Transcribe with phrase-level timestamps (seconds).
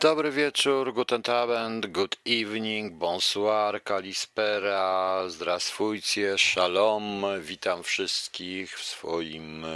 [0.00, 7.24] Dobry wieczór, guten Abend, good evening, bonsoir, kalispera, zdrastwujcie, shalom.
[7.40, 9.66] Witam wszystkich w swoim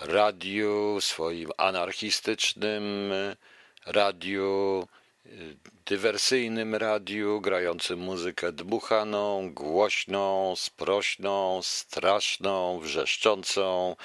[0.00, 3.12] radiu, swoim anarchistycznym
[3.86, 4.86] radiu,
[5.86, 13.96] dywersyjnym radiu, grającym muzykę dmuchaną, głośną, sprośną, straszną, wrzeszczącą,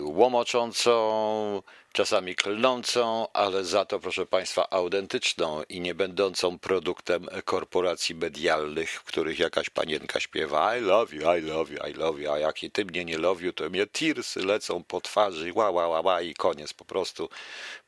[0.00, 1.62] łomoczącą,
[1.92, 9.04] czasami klnącą, ale za to, proszę Państwa, autentyczną i nie będącą produktem korporacji medialnych, w
[9.04, 12.56] których jakaś panienka śpiewa I love you, I love you, I love you, a jak
[12.72, 16.22] ty mnie nie love you, to mnie tirsy lecą po twarzy, ła, ła, ła, ła
[16.22, 16.72] i koniec.
[16.72, 17.28] Po prostu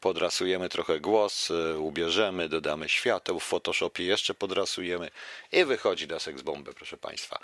[0.00, 1.48] podrasujemy trochę głos,
[1.78, 5.10] ubierzemy, dodamy świateł, w Photoshopie jeszcze podrasujemy
[5.52, 7.38] i wychodzi na seks bombę, proszę Państwa.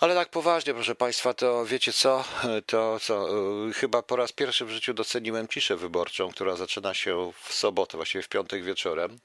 [0.00, 2.24] Ale tak poważnie, proszę Państwa, to wiecie co?
[2.66, 3.26] To co?
[3.74, 8.22] Chyba po raz pierwszy w życiu doceniłem ciszę wyborczą, która zaczyna się w sobotę, właściwie
[8.22, 9.18] w piątek wieczorem.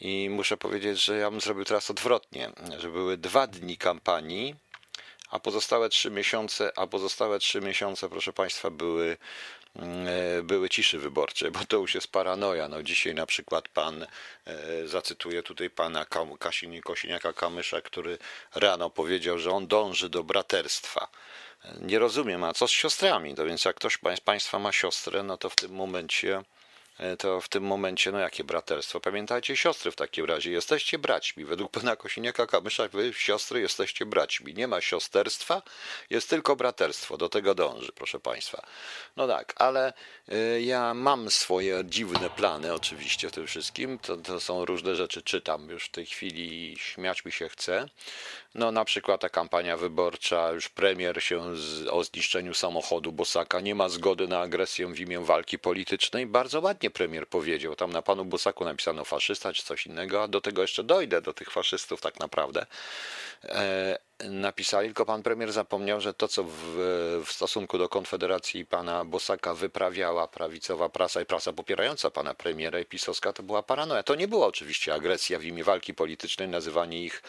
[0.00, 4.54] I muszę powiedzieć, że ja bym zrobił teraz odwrotnie, że były dwa dni kampanii,
[5.30, 9.61] a pozostałe trzy miesiące, a pozostałe trzy miesiące, proszę Państwa, były E,
[10.42, 12.68] były ciszy wyborcze, bo to już jest paranoja.
[12.68, 14.06] No dzisiaj na przykład pan,
[14.46, 18.18] e, zacytuję tutaj pana Kosiniaka-Kamysza, który
[18.54, 21.08] rano powiedział, że on dąży do braterstwa.
[21.80, 23.34] Nie rozumiem, a co z siostrami?
[23.34, 26.61] To więc jak ktoś z państwa ma siostrę, no to w tym momencie E,
[27.18, 29.00] to w tym momencie, no jakie braterstwo?
[29.00, 31.44] Pamiętajcie siostry w takim razie, jesteście braćmi.
[31.44, 34.54] Według pana Kosiniaka Kamysza, wy siostry jesteście braćmi.
[34.54, 35.62] Nie ma siosterstwa,
[36.10, 37.16] jest tylko braterstwo.
[37.16, 38.66] Do tego dąży, proszę państwa.
[39.16, 39.92] No tak, ale
[40.28, 43.98] e, ja mam swoje dziwne plany oczywiście w tym wszystkim.
[43.98, 47.88] To, to są różne rzeczy, czytam już w tej chwili, śmiać mi się chce.
[48.54, 53.74] No na przykład ta kampania wyborcza, już premier się z, o zniszczeniu samochodu Bosaka nie
[53.74, 56.26] ma zgody na agresję w imię walki politycznej.
[56.26, 57.76] Bardzo ładnie premier powiedział.
[57.76, 61.32] Tam na panu Bosaku napisano faszysta czy coś innego, a do tego jeszcze dojdę, do
[61.34, 62.66] tych faszystów tak naprawdę.
[63.44, 66.52] E, napisali, tylko pan premier zapomniał, że to, co w,
[67.26, 72.84] w, stosunku do Konfederacji pana Bosaka wyprawiała prawicowa prasa i prasa popierająca pana premiera i
[72.84, 74.02] pisowska, to była paranoja.
[74.02, 77.22] To nie była oczywiście agresja w imię walki politycznej, nazywanie ich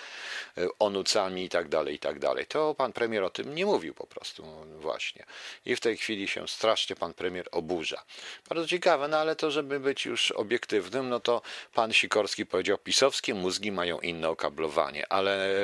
[0.57, 2.45] e, onucami i tak dalej, i tak dalej.
[2.45, 4.43] To pan premier o tym nie mówił po prostu,
[4.79, 5.25] właśnie.
[5.65, 8.03] I w tej chwili się strasznie pan premier oburza.
[8.49, 11.41] Bardzo ciekawe, no ale to, żeby być już obiektywnym, no to
[11.73, 15.55] pan Sikorski powiedział, pisowskie mózgi mają inne okablowanie, ale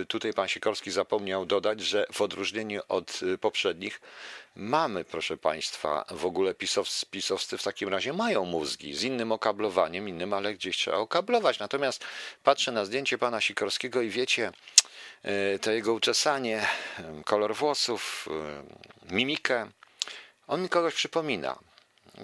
[0.00, 4.00] e, tutaj pan Sikorski Zapomniał dodać, że w odróżnieniu od y, poprzednich
[4.56, 10.08] mamy, proszę Państwa, w ogóle pisowscy, pisowscy w takim razie mają mózgi z innym okablowaniem,
[10.08, 11.58] innym, ale gdzieś trzeba okablować.
[11.58, 12.04] Natomiast
[12.42, 14.52] patrzę na zdjęcie pana Sikorskiego i wiecie,
[15.54, 16.66] y, to jego uczesanie,
[17.20, 18.28] y, kolor włosów,
[19.10, 19.70] mimikę,
[20.46, 21.58] on mi kogoś przypomina.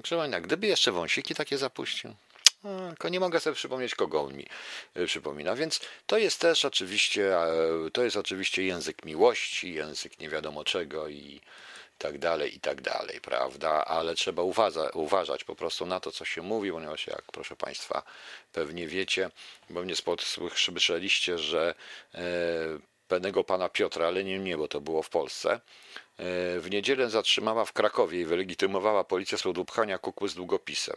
[0.03, 2.15] Przypomina, gdyby jeszcze wąsiki takie zapuścił.
[2.89, 4.47] Tylko nie mogę sobie przypomnieć, kogo on mi
[4.95, 5.55] e, przypomina.
[5.55, 7.51] Więc to jest też oczywiście, e,
[7.93, 11.41] to jest oczywiście język miłości, język nie wiadomo czego i
[11.99, 13.85] tak dalej, i tak dalej, prawda?
[13.85, 18.03] Ale trzeba uważa, uważać po prostu na to, co się mówi, ponieważ jak, proszę Państwa,
[18.53, 19.31] pewnie wiecie,
[19.71, 19.95] bo mnie
[20.57, 21.75] słyszeliście, że
[22.15, 22.21] e,
[23.09, 25.60] pewnego pana Piotra, ale nie mnie, bo to było w Polsce,
[26.59, 30.97] w niedzielę zatrzymała w Krakowie i wylegitymowała policję z powodu pchania kukły z długopisem.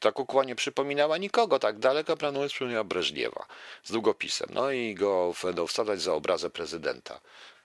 [0.00, 3.46] Ta kukła nie przypominała nikogo tak daleko, prawdopodobnie przypominała Breżniewa
[3.84, 4.48] z długopisem.
[4.52, 7.20] No i go będą wsadzać za obrazę prezydenta.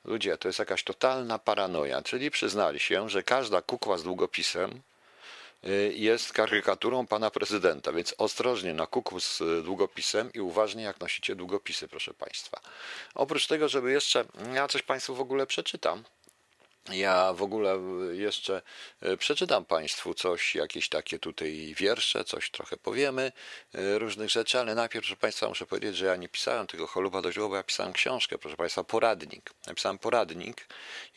[0.05, 4.81] Ludzie, to jest jakaś totalna paranoja, czyli przyznali się, że każda kukła z długopisem
[5.91, 11.87] jest karykaturą pana prezydenta, więc ostrożnie na kuku z długopisem i uważnie jak nosicie długopisy,
[11.87, 12.61] proszę państwa.
[13.15, 16.03] Oprócz tego, żeby jeszcze, ja coś państwu w ogóle przeczytam,
[16.89, 17.79] ja w ogóle
[18.13, 18.61] jeszcze
[19.01, 23.31] e, przeczytam Państwu coś, jakieś takie tutaj wiersze, coś trochę powiemy,
[23.73, 27.21] e, różnych rzeczy, ale najpierw, proszę Państwa, muszę powiedzieć, że ja nie pisałem tego choluba
[27.21, 29.53] do źródła, ja pisałem książkę, proszę Państwa, poradnik.
[29.67, 30.67] Napisałem poradnik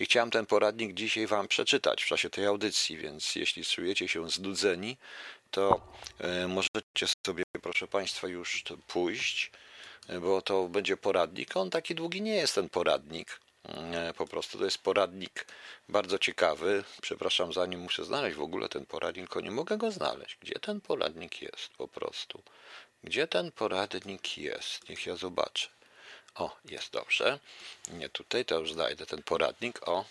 [0.01, 4.31] i chciałem ten poradnik dzisiaj Wam przeczytać w czasie tej audycji, więc jeśli czujecie się
[4.31, 4.97] znudzeni,
[5.51, 5.81] to
[6.19, 9.51] e, możecie sobie, proszę Państwa, już pójść,
[10.21, 11.57] bo to będzie poradnik.
[11.57, 13.41] On taki długi nie jest ten poradnik
[14.17, 15.47] po prostu to jest poradnik
[15.89, 16.85] bardzo ciekawy.
[17.03, 20.37] Przepraszam, zanim muszę znaleźć w ogóle ten poradnik, nie mogę go znaleźć.
[20.41, 22.43] Gdzie ten poradnik jest po prostu?
[23.05, 24.89] Gdzie ten poradnik jest?
[24.89, 25.69] Niech ja zobaczę.
[26.35, 27.39] O, jest dobrze.
[27.93, 29.89] Nie tutaj, to już znajdę ten poradnik.
[29.89, 30.05] O,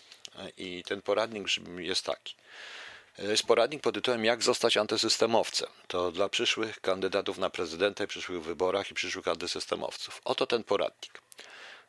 [0.58, 1.48] i ten poradnik
[1.78, 2.36] jest taki.
[3.18, 5.70] Jest poradnik pod tytułem Jak zostać antysystemowcem.
[5.88, 10.22] To dla przyszłych kandydatów na prezydenta, przyszłych wyborach i przyszłych antysystemowców.
[10.24, 11.22] Oto ten poradnik.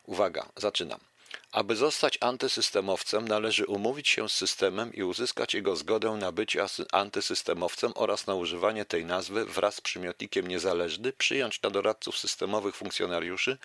[0.07, 1.01] Uwaga, zaczynam.
[1.55, 7.93] Aby zostać antysystemowcem, należy umówić się z systemem i uzyskać jego zgodę na bycie antysystemowcem
[7.95, 13.59] oraz na używanie tej nazwy wraz z przymiotnikiem niezależny, przyjąć na doradców systemowych funkcjonariuszy,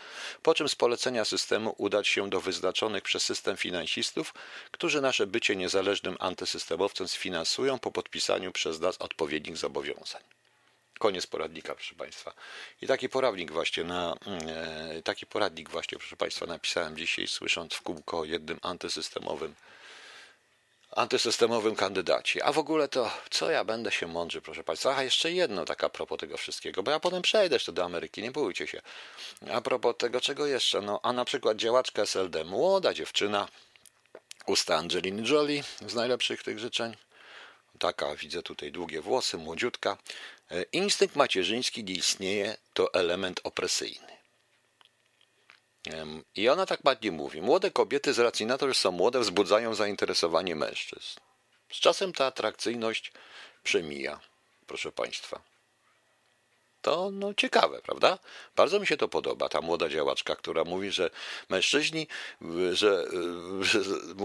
[0.44, 4.34] po czym z polecenia systemu udać się do wyznaczonych przez system finansistów,
[4.72, 10.39] którzy nasze bycie niezależnym antysystemowcem sfinansują po podpisaniu przez nas odpowiednich zobowiązań.
[11.00, 12.34] Koniec poradnika, proszę Państwa.
[12.82, 14.16] I taki poradnik właśnie na
[14.48, 19.56] e, taki poradnik właśnie, proszę Państwa, napisałem dzisiaj, słysząc w kółko o jednym antysystemowym
[20.92, 22.46] antysystemowym kandydacie.
[22.46, 24.96] A w ogóle to, co ja będę się mądrzy, proszę Państwa.
[24.96, 28.22] A jeszcze jedno tak a propos tego wszystkiego, bo ja potem przejdę jeszcze do Ameryki,
[28.22, 28.82] nie bójcie się.
[29.52, 33.48] A propos tego, czego jeszcze, no, a na przykład działaczka SLD, młoda dziewczyna,
[34.46, 36.96] usta Angeliny Jolie z najlepszych tych życzeń,
[37.80, 39.98] taka, widzę tutaj długie włosy, młodziutka.
[40.52, 44.20] E, instynkt macierzyński nie istnieje, to element opresyjny.
[46.36, 47.42] I ona tak ładnie mówi.
[47.42, 51.20] Młode kobiety z racji na to, że są młode, wzbudzają zainteresowanie mężczyzn.
[51.72, 53.12] Z czasem ta atrakcyjność
[53.64, 54.20] przemija,
[54.68, 55.42] proszę Państwa.
[56.82, 58.20] To no, ciekawe, prawda?
[58.56, 61.10] Bardzo mi się to podoba, ta młoda działaczka, która mówi, że
[61.50, 62.08] mężczyźni,
[62.72, 63.06] że,
[63.62, 63.80] że,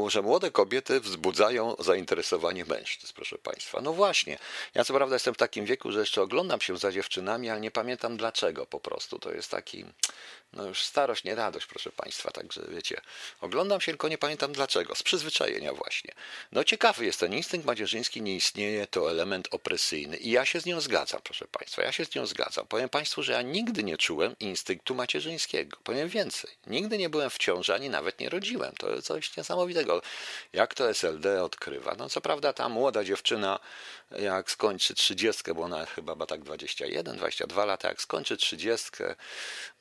[0.08, 3.80] że młode kobiety wzbudzają zainteresowanie mężczyzn, proszę Państwa.
[3.80, 4.38] No właśnie,
[4.74, 7.70] ja co prawda jestem w takim wieku, że jeszcze oglądam się za dziewczynami, ale nie
[7.70, 9.18] pamiętam dlaczego po prostu.
[9.18, 9.84] To jest taki,
[10.56, 13.00] no już starość, nie radość, proszę Państwa, także wiecie,
[13.40, 16.12] oglądam się, tylko nie pamiętam dlaczego, z przyzwyczajenia właśnie.
[16.52, 20.66] No ciekawy jest ten instynkt macierzyński, nie istnieje, to element opresyjny i ja się z
[20.66, 22.66] nią zgadzam, proszę Państwa, ja się z nią zgadzam.
[22.66, 27.38] Powiem Państwu, że ja nigdy nie czułem instynktu macierzyńskiego, powiem więcej, nigdy nie byłem w
[27.38, 30.02] ciąży, ani nawet nie rodziłem, to coś niesamowitego.
[30.52, 31.94] Jak to SLD odkrywa?
[31.98, 33.58] No co prawda ta młoda dziewczyna,
[34.10, 39.14] jak skończy trzydziestkę, bo ona chyba ma tak 21, 22 lata, jak skończy trzydziestkę,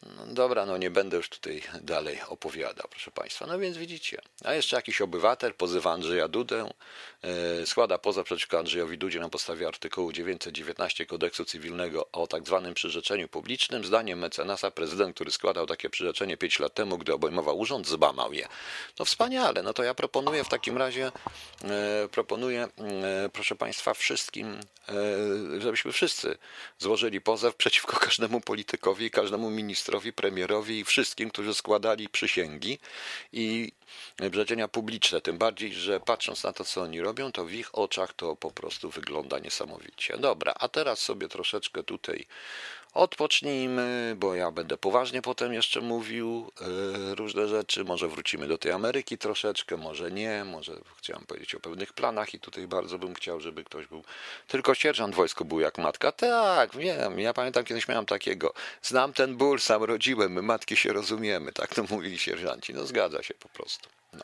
[0.04, 3.46] no dobra, no nie będę już tutaj dalej opowiadał, proszę Państwa.
[3.48, 4.22] No więc widzicie.
[4.44, 6.70] A jeszcze jakiś obywatel pozywa Andrzeja Dudę,
[7.22, 12.74] e, składa pozew przeciwko Andrzejowi Dudzie na podstawie artykułu 919 kodeksu cywilnego o tak zwanym
[12.74, 13.86] przyrzeczeniu publicznym.
[13.86, 18.48] Zdaniem mecenasa prezydent, który składał takie przyrzeczenie 5 lat temu, gdy obejmował urząd, zbamał je.
[19.00, 21.12] No wspaniale, no to ja proponuję w takim razie,
[21.64, 24.60] e, proponuję, e, proszę Państwa, wszystkim,
[25.60, 26.38] żebyśmy wszyscy
[26.80, 32.80] złożyli pozew przeciwko każdemu politykowi, każdemu ministrowi, premierowi, i wszystkim, którzy składali przysięgi
[33.34, 33.72] i
[34.32, 35.22] brzeżenia publiczne.
[35.22, 38.52] Tym bardziej, że patrząc na to, co oni robią, to w ich oczach to po
[38.52, 40.18] prostu wygląda niesamowicie.
[40.18, 42.26] Dobra, a teraz sobie troszeczkę tutaj
[42.94, 47.84] Odpocznijmy, bo ja będę poważnie potem jeszcze mówił e, różne rzeczy.
[47.84, 52.40] Może wrócimy do tej Ameryki troszeczkę, może nie, może chciałem powiedzieć o pewnych planach i
[52.40, 54.04] tutaj bardzo bym chciał, żeby ktoś był.
[54.48, 56.12] Tylko sierżant wojsku był jak matka.
[56.12, 58.54] Tak, wiem, ja pamiętam kiedyś miałem takiego.
[58.82, 62.74] Znam ten ból, sam rodziłem, my matki się rozumiemy, tak to mówili sierżanci.
[62.74, 63.90] No zgadza się po prostu.
[64.14, 64.22] No.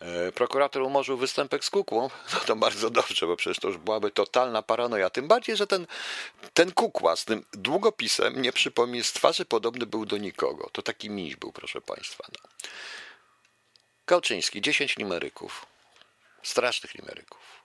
[0.00, 4.10] E, prokurator umorzył występek z kukłą, no to bardzo dobrze, bo przecież to już byłaby
[4.10, 5.10] totalna paranoja.
[5.10, 5.86] Tym bardziej, że ten,
[6.54, 10.70] ten kukła z tym długopisem, nie przypomnę, z twarzy podobny był do nikogo.
[10.72, 12.24] To taki miś był, proszę Państwa.
[12.32, 12.48] No.
[14.04, 15.66] Kauczyński, 10 limeryków.
[16.42, 17.62] Strasznych limeryków.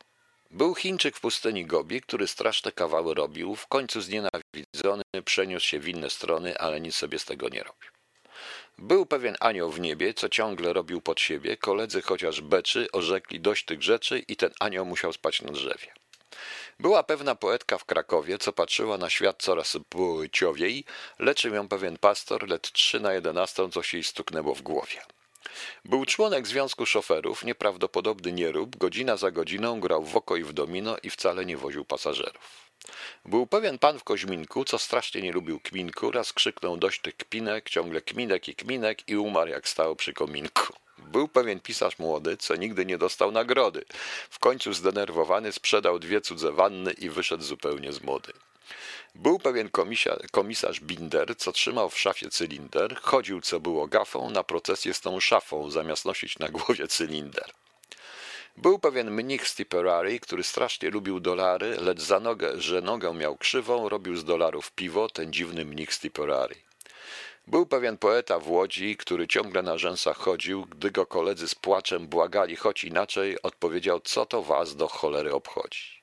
[0.51, 3.55] Był Chińczyk w pustyni Gobi, który straszne kawały robił.
[3.55, 7.91] W końcu znienawidzony przeniósł się w inne strony, ale nic sobie z tego nie robił.
[8.83, 11.57] Był pewien anioł w niebie, co ciągle robił pod siebie.
[11.57, 15.93] Koledzy chociaż beczy orzekli dość tych rzeczy i ten anioł musiał spać na drzewie.
[16.79, 20.85] Była pewna poetka w Krakowie, co patrzyła na świat coraz płciowiej,
[21.19, 25.01] leczył ją pewien pastor, lecz trzy na jedenastą coś jej stuknęło w głowie.
[25.85, 30.97] Był członek Związku Szoferów, nieprawdopodobny nierób, godzina za godziną grał w oko i w domino
[31.03, 32.72] i wcale nie woził pasażerów.
[33.25, 37.69] Był pewien pan w Koźminku, co strasznie nie lubił kminku, raz krzyknął dość tych kminek,
[37.69, 40.73] ciągle kminek i kminek i umarł jak stał przy kominku.
[40.97, 43.85] Był pewien pisarz młody, co nigdy nie dostał nagrody.
[44.29, 48.33] W końcu zdenerwowany sprzedał dwie cudze wanny i wyszedł zupełnie z mody.
[49.15, 49.69] Był pewien
[50.31, 55.19] komisarz Binder, co trzymał w szafie cylinder, chodził co było gafą na procesję z tą
[55.19, 57.53] szafą, zamiast nosić na głowie cylinder.
[58.57, 63.37] Był pewien mnich z Tipperary, który strasznie lubił dolary, lecz za nogę, że nogę miał
[63.37, 66.55] krzywą, robił z dolarów piwo, ten dziwny mnich z Tipperary.
[67.47, 72.07] Był pewien poeta w Łodzi, który ciągle na rzęsach chodził, gdy go koledzy z płaczem
[72.07, 76.02] błagali choć inaczej, odpowiedział, co to was do cholery obchodzi.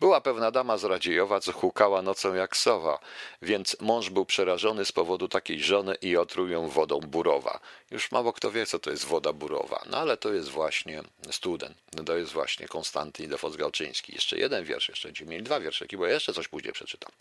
[0.00, 2.98] Była pewna dama z Radziejowa, co hukała nocą jak sowa,
[3.42, 7.60] więc mąż był przerażony z powodu takiej żony i otruł ją wodą burowa.
[7.90, 11.76] Już mało kto wie, co to jest woda burowa, no ale to jest właśnie student,
[12.06, 14.14] to jest właśnie Konstanty Ildefoc Gałczyński.
[14.14, 17.12] Jeszcze jeden wiersz, jeszcze będziemy mieli dwa wiersze, bo jeszcze coś później przeczytam.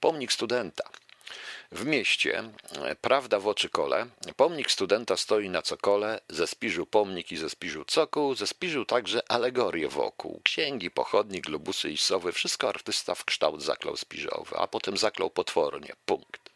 [0.00, 0.84] Pomnik studenta.
[1.72, 2.42] W mieście,
[3.00, 4.06] prawda w oczy kole,
[4.36, 9.22] pomnik studenta stoi na cokole, ze spiżu pomnik i ze spiżu cokół, ze spiżu także
[9.28, 10.40] alegorie wokół.
[10.44, 15.92] Księgi, pochodni, globusy i sowy, wszystko artysta w kształt zaklał spiżowy, a potem zaklał potwornie.
[16.06, 16.49] Punkt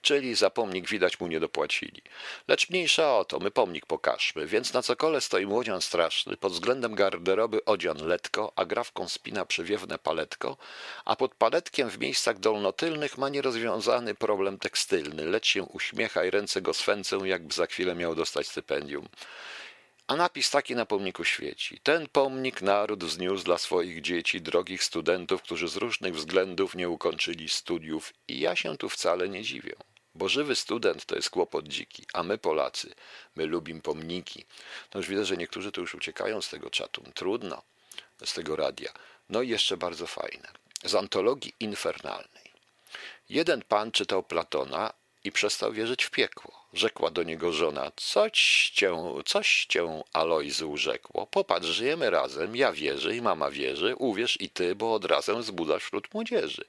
[0.00, 2.02] czyli za pomnik widać mu nie dopłacili.
[2.48, 6.94] Lecz mniejsza o to, my pomnik pokażmy, więc na cokole stoi młodzian straszny, pod względem
[6.94, 10.56] garderoby odzian letko, a grawką spina przewiewne paletko,
[11.04, 16.62] a pod paletkiem w miejscach dolnotylnych ma nierozwiązany problem tekstylny, lecz się uśmiecha i ręce
[16.62, 19.08] go swęcą, jakby za chwilę miał dostać stypendium.
[20.08, 21.80] A napis taki na pomniku świeci.
[21.82, 27.48] Ten pomnik naród wzniósł dla swoich dzieci, drogich studentów, którzy z różnych względów nie ukończyli
[27.48, 29.74] studiów i ja się tu wcale nie dziwię.
[30.14, 32.94] Bo żywy student to jest kłopot dziki, a my Polacy,
[33.36, 34.44] my lubimy pomniki.
[34.94, 37.02] No już widzę, że niektórzy tu już uciekają z tego czatu.
[37.14, 37.62] Trudno,
[38.24, 38.92] z tego radia.
[39.28, 40.48] No i jeszcze bardzo fajne.
[40.84, 42.52] Z antologii infernalnej.
[43.28, 44.92] Jeden pan czytał Platona
[45.24, 46.65] i przestał wierzyć w piekło.
[46.76, 51.26] Rzekła do niego żona, coś cię, coś cię Alojzy urzekło.
[51.26, 55.82] Popatrz, żyjemy razem, ja wierzę i mama wierzy, uwierz i ty, bo od razem wzbudzasz
[55.82, 56.64] wśród młodzieży.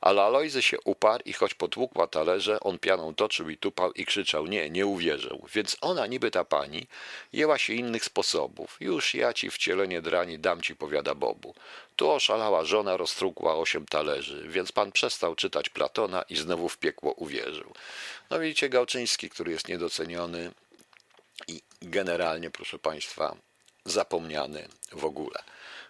[0.00, 4.46] Ale Alojzy się uparł i choć potłukła talerze, on pianą toczył i tupał i krzyczał,
[4.46, 5.38] nie, nie uwierzę.
[5.54, 6.86] Więc ona, niby ta pani,
[7.32, 8.76] jęła się innych sposobów.
[8.80, 11.54] Już ja ci wcielenie drani dam ci, powiada Bobu.
[12.00, 17.12] Tu oszalała żona, roztrukła osiem talerzy, więc pan przestał czytać Platona i znowu w piekło
[17.12, 17.74] uwierzył.
[18.30, 20.52] No widzicie, Gałczyński, który jest niedoceniony
[21.48, 23.36] i generalnie, proszę Państwa,
[23.84, 25.42] zapomniany w ogóle.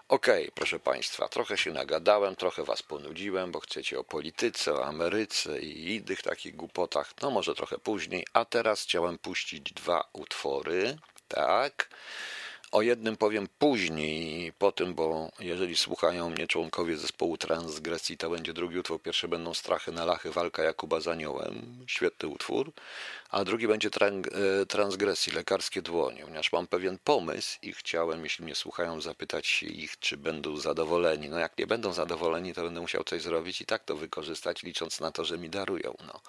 [0.09, 4.85] Okej, okay, proszę Państwa, trochę się nagadałem, trochę Was ponudziłem, bo chcecie o polityce, o
[4.85, 10.99] Ameryce i innych takich głupotach, no może trochę później, a teraz chciałem puścić dwa utwory,
[11.29, 11.89] tak.
[12.73, 18.53] O jednym powiem później, po tym, bo jeżeli słuchają mnie członkowie zespołu Transgresji, to będzie
[18.53, 19.03] drugi utwór.
[19.03, 22.73] Pierwszy będą Strachy na lachy, walka Jakuba z aniołem, świetny utwór,
[23.31, 28.55] a drugi będzie e, Transgresji, lekarskie dłonie, ponieważ mam pewien pomysł i chciałem, jeśli mnie
[28.55, 31.29] słuchają, zapytać ich, czy będą zadowoleni.
[31.29, 35.01] No jak nie będą zadowoleni, to będę musiał coś zrobić i tak to wykorzystać, licząc
[35.01, 35.95] na to, że mi darują.
[36.07, 36.21] No.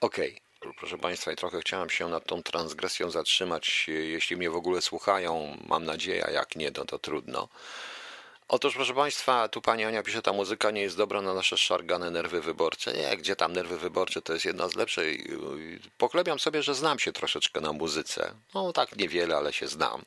[0.00, 0.30] Okej.
[0.30, 0.47] Okay.
[0.60, 5.56] Proszę Państwa, i trochę chciałem się nad tą transgresją zatrzymać, jeśli mnie w ogóle słuchają,
[5.68, 7.48] mam nadzieję, a jak nie, to, to trudno.
[8.48, 12.10] Otóż, proszę Państwa, tu Pani Ania pisze, ta muzyka nie jest dobra na nasze szargane
[12.10, 12.92] nerwy wyborcze.
[12.92, 15.20] Nie, gdzie tam nerwy wyborcze, to jest jedna z lepszych.
[15.98, 18.34] Poklebiam sobie, że znam się troszeczkę na muzyce.
[18.54, 20.02] No tak niewiele, ale się znam.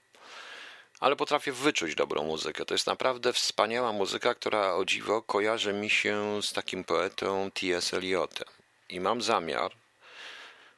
[1.00, 2.65] Ale potrafię wyczuć dobrą muzykę.
[2.65, 7.93] To jest naprawdę wspaniała muzyka, która o dziwo kojarzy mi się z takim poetą T.S.
[7.93, 8.48] Eliotem.
[8.89, 9.72] I mam zamiar,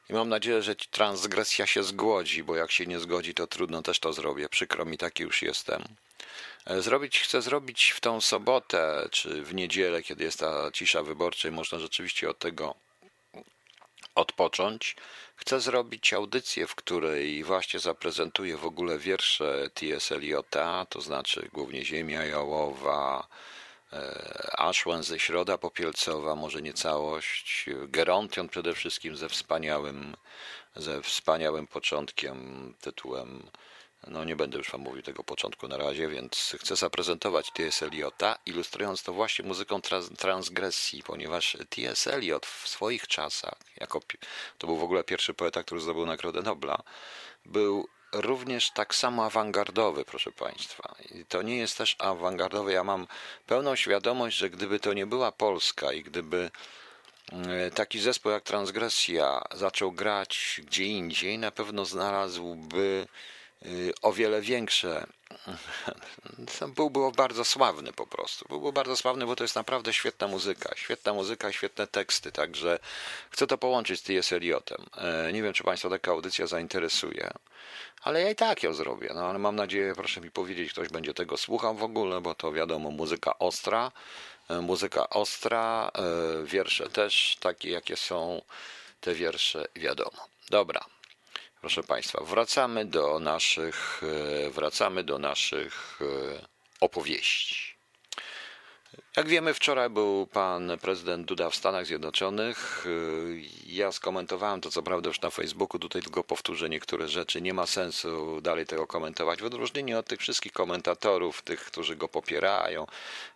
[0.10, 4.00] i mam nadzieję, że transgresja się zgodzi, bo jak się nie zgodzi, to trudno też
[4.00, 4.50] to zrobię.
[4.50, 5.84] Przykro mi, taki już jestem.
[6.66, 11.48] E, zrobić, chcę zrobić w tą sobotę, czy w niedzielę, kiedy jest ta cisza wyborcza
[11.48, 12.76] i można rzeczywiście od tego
[14.16, 14.96] odpocząć.
[15.36, 20.12] Chcę zrobić audycję, w której właśnie zaprezentuję w ogóle wiersze T.S.
[20.12, 23.28] Eliota, to znaczy głównie Ziemia Jałowa,
[24.58, 30.16] Ashwan ze Środa Popielcowa, może nie całość, Gerontion przede wszystkim ze wspaniałym,
[30.76, 33.50] ze wspaniałym początkiem, tytułem
[34.08, 37.84] no nie będę już wam mówił tego początku na razie, więc chcę zaprezentować T.S.
[37.84, 42.08] Eliota, ilustrując to właśnie muzyką trans transgresji, ponieważ T.S.
[42.08, 44.02] Eliot w swoich czasach, jako
[44.58, 46.84] to był w ogóle pierwszy poeta, który zdobył Nagrodę Nobla,
[47.46, 50.96] był również tak samo awangardowy, proszę Państwa.
[51.16, 52.74] I to nie jest też awangardowy.
[52.74, 53.08] Ja mam
[53.48, 56.52] pełną świadomość, że gdyby to nie była Polska i gdyby
[57.32, 63.08] e, taki zespół jak Transgresja zaczął grać gdzie indziej, na pewno znalazłby
[64.02, 65.06] o wiele większe.
[66.76, 68.46] Byłby bardzo sławny po prostu.
[68.50, 70.76] Byłby bardzo sławny, bo to jest naprawdę świetna muzyka.
[70.76, 72.32] Świetna muzyka, świetne teksty.
[72.32, 72.80] Także
[73.30, 74.34] chcę to połączyć z T.S.
[74.34, 74.86] Eliotem.
[74.98, 77.32] E, nie wiem, czy Państwa taka audycja zainteresuje.
[78.02, 79.12] Ale ja i tak ją zrobię.
[79.16, 82.52] No ale mam nadzieję, proszę mi powiedzieć, ktoś będzie tego słuchał w ogóle, bo to
[82.52, 83.92] wiadomo, muzyka ostra.
[84.50, 88.42] E, muzyka ostra, e, wiersze też takie, jakie są
[89.02, 90.28] te wiersze, wiadomo.
[90.50, 90.86] Dobra.
[91.64, 94.02] Proszę Państwa, wracamy do naszych,
[94.46, 96.00] e, wracamy do naszych
[96.80, 97.73] opowieści.
[99.18, 102.86] Jak wiemy, wczoraj był pan prezydent Duda w Stanach Zjednoczonych.
[103.66, 105.80] Ja skomentowałem to, co prawda, już na Facebooku.
[105.80, 107.42] Tutaj tylko powtórzę niektóre rzeczy.
[107.42, 109.42] Nie ma sensu dalej tego komentować.
[109.42, 112.88] W odróżnieniu od tych wszystkich komentatorów, tych, którzy go popierają,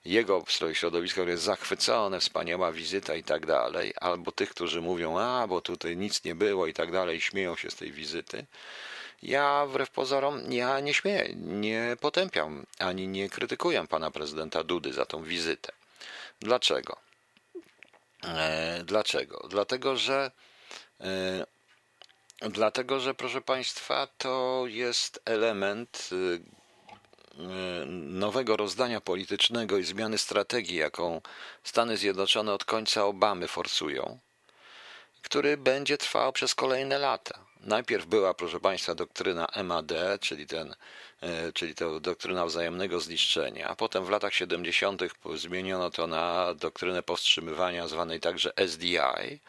[0.05, 5.61] jego środowisko jest zachwycone, wspaniała wizyta i tak dalej, albo tych, którzy mówią, a bo
[5.61, 8.45] tutaj nic nie było i tak dalej, śmieją się z tej wizyty.
[9.23, 15.05] Ja wbrew pozorom ja nie śmieję, nie potępiam ani nie krytykuję pana prezydenta Dudy za
[15.05, 15.71] tą wizytę.
[16.39, 16.97] Dlaczego?
[18.23, 19.47] E, dlaczego?
[19.49, 20.31] Dlatego, że
[21.01, 21.45] e,
[22.39, 26.09] dlatego, że proszę Państwa, to jest element
[27.95, 31.21] nowego rozdania politycznego i zmiany strategii, jaką
[31.63, 34.19] Stany Zjednoczone od końca Obamy forsują,
[35.21, 37.46] który będzie trwał przez kolejne lata.
[37.61, 40.75] Najpierw była, proszę Państwa, doktryna MAD, czyli, ten,
[41.21, 43.75] e, czyli to doktryna wzajemnego zniszczenia.
[43.75, 45.01] Potem w latach 70.
[45.35, 49.39] zmieniono to na doktrynę powstrzymywania, zwanej także SDI.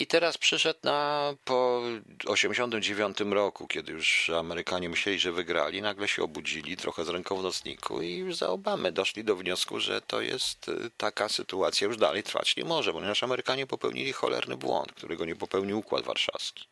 [0.00, 1.82] I teraz przyszedł na po
[2.26, 7.42] 89 roku, kiedy już Amerykanie myśleli, że wygrali, nagle się obudzili trochę z ręką w
[7.42, 11.96] nocniku i już za Obamy doszli do wniosku, że to jest y, taka sytuacja już
[11.96, 16.68] dalej trwać nie może, ponieważ Amerykanie popełnili cholerny błąd, którego nie popełnił Układ Warszawski.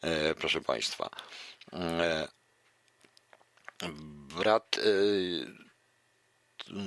[0.00, 1.10] E, proszę Państwa.
[1.72, 2.28] E,
[4.38, 5.46] brat y,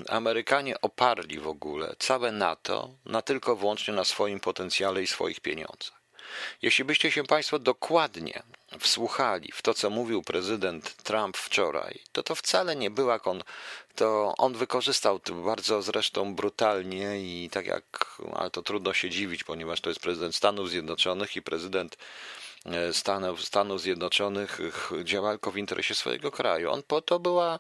[0.10, 5.98] Amerykanie oparli w ogóle całe NATO na tylko wyłącznie na swoim potencjale i swoich pieniądzach.
[6.62, 8.44] Jeśli byście się Państwo dokładnie
[8.80, 13.44] wsłuchali w to, co mówił prezydent Trump wczoraj, to to wcale nie była kon.
[13.96, 19.44] To on wykorzystał to bardzo zresztą brutalnie i tak jak, ale to trudno się dziwić,
[19.44, 21.98] ponieważ to jest prezydent Stanów Zjednoczonych i prezydent
[22.92, 24.60] Stanów, Stanów Zjednoczonych
[25.04, 26.72] działa tylko w interesie swojego kraju.
[26.72, 27.60] On po to była,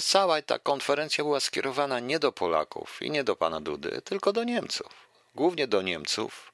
[0.00, 4.44] cała ta konferencja była skierowana nie do Polaków i nie do pana Dudy, tylko do
[4.44, 4.92] Niemców.
[5.34, 6.52] Głównie do Niemców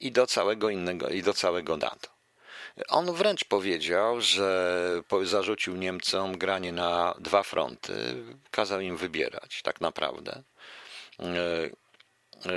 [0.00, 2.08] i do całego innego, i do całego NATO.
[2.88, 7.94] On wręcz powiedział, że zarzucił Niemcom granie na dwa fronty,
[8.50, 10.42] kazał im wybierać tak naprawdę
[11.20, 11.24] e,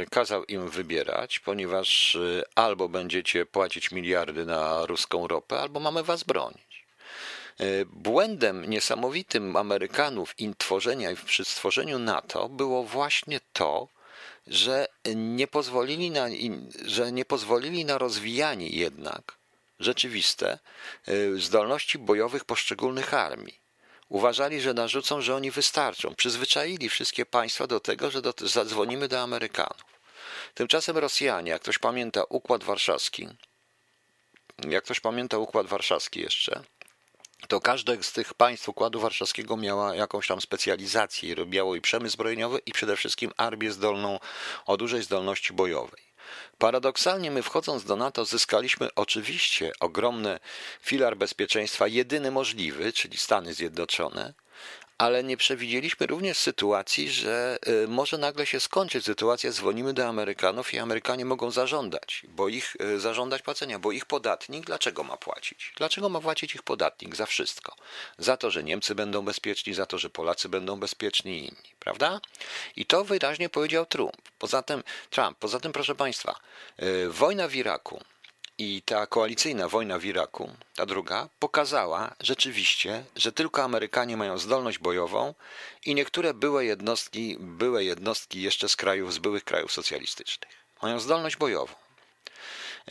[0.10, 6.24] kazał im wybierać, ponieważ e, albo będziecie płacić miliardy na ruską ropę, albo mamy was
[6.24, 6.86] bronić.
[7.60, 13.88] E, błędem niesamowitym Amerykanów i tworzenia, przy stworzeniu NATO było właśnie to,
[14.48, 16.28] że nie pozwolili na,
[16.86, 19.38] że nie pozwolili na rozwijanie jednak
[19.80, 20.60] rzeczywiste
[21.38, 23.67] zdolności bojowych poszczególnych armii.
[24.10, 26.16] Uważali, że narzucą, że oni wystarczą.
[26.16, 29.86] Przyzwyczaili wszystkie państwa do tego, że do, zadzwonimy do Amerykanów.
[30.54, 33.28] Tymczasem Rosjanie, jak ktoś pamięta Układ Warszawski,
[34.70, 36.64] jak ktoś pamięta Układ Warszawski jeszcze,
[37.48, 42.60] to każde z tych państw Układu Warszawskiego miała jakąś tam specjalizację robiło i przemysł zbrojeniowy
[42.66, 44.20] i przede wszystkim armię zdolną
[44.66, 46.07] o dużej zdolności bojowej.
[46.58, 50.40] Paradoksalnie my wchodząc do NATO zyskaliśmy oczywiście ogromny
[50.82, 54.34] filar bezpieczeństwa, jedyny możliwy, czyli Stany Zjednoczone,
[54.98, 60.74] ale nie przewidzieliśmy również sytuacji, że y, może nagle się skończyć sytuacja, dzwonimy do Amerykanów
[60.74, 65.74] i Amerykanie mogą zażądać, bo ich y, zażądać płacenia, bo ich podatnik dlaczego ma płacić?
[65.78, 67.76] Dlaczego ma płacić ich podatnik za wszystko?
[68.18, 72.22] Za to, że Niemcy będą bezpieczni, za to, że Polacy będą bezpieczni i inni, prawda?
[72.76, 74.18] I to wyraźnie powiedział Trump.
[74.40, 76.40] Poza tym, Trump, poza tym proszę Państwa,
[76.84, 78.04] y, wojna w Iraku
[78.58, 84.80] i ta koalicyjna wojna w Iraku, ta druga, pokazała rzeczywiście, że tylko Amerykanie mają zdolność
[84.80, 85.34] bojową
[85.86, 90.52] i niektóre były jednostki, były jednostki jeszcze z krajów, z byłych krajów socjalistycznych.
[90.82, 91.74] Mają zdolność bojową.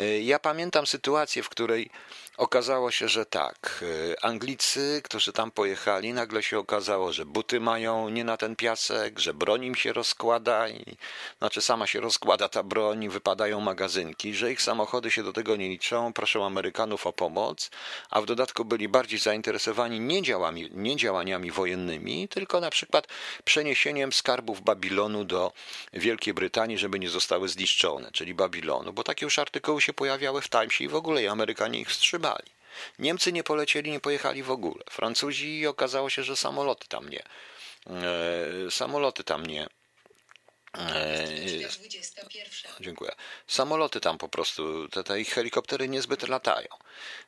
[0.01, 1.91] Y, ja pamiętam sytuację, w której
[2.37, 3.79] Okazało się, że tak.
[3.83, 9.19] Y, Anglicy, którzy tam pojechali, nagle się okazało, że buty mają nie na ten piasek,
[9.19, 10.97] że broń im się rozkłada, i,
[11.39, 15.69] znaczy sama się rozkłada ta broń, wypadają magazynki, że ich samochody się do tego nie
[15.69, 17.71] liczą, proszą Amerykanów o pomoc,
[18.11, 23.07] a w dodatku byli bardziej zainteresowani nie, działami, nie działaniami wojennymi, tylko na przykład
[23.45, 25.53] przeniesieniem skarbów Babilonu do
[25.93, 30.49] Wielkiej Brytanii, żeby nie zostały zniszczone, czyli Babilonu, bo takie już artykuły się pojawiały w
[30.49, 32.26] Timesie i w ogóle i Amerykanie ich wstrzymali.
[32.99, 34.85] Niemcy nie polecieli, nie pojechali w ogóle.
[34.91, 37.23] Francuzi okazało się, że samoloty tam nie.
[37.87, 39.67] E, samoloty tam nie.
[40.79, 41.27] E,
[42.81, 43.13] dziękuję.
[43.47, 46.69] Samoloty tam po prostu, te, te ich helikoptery niezbyt latają.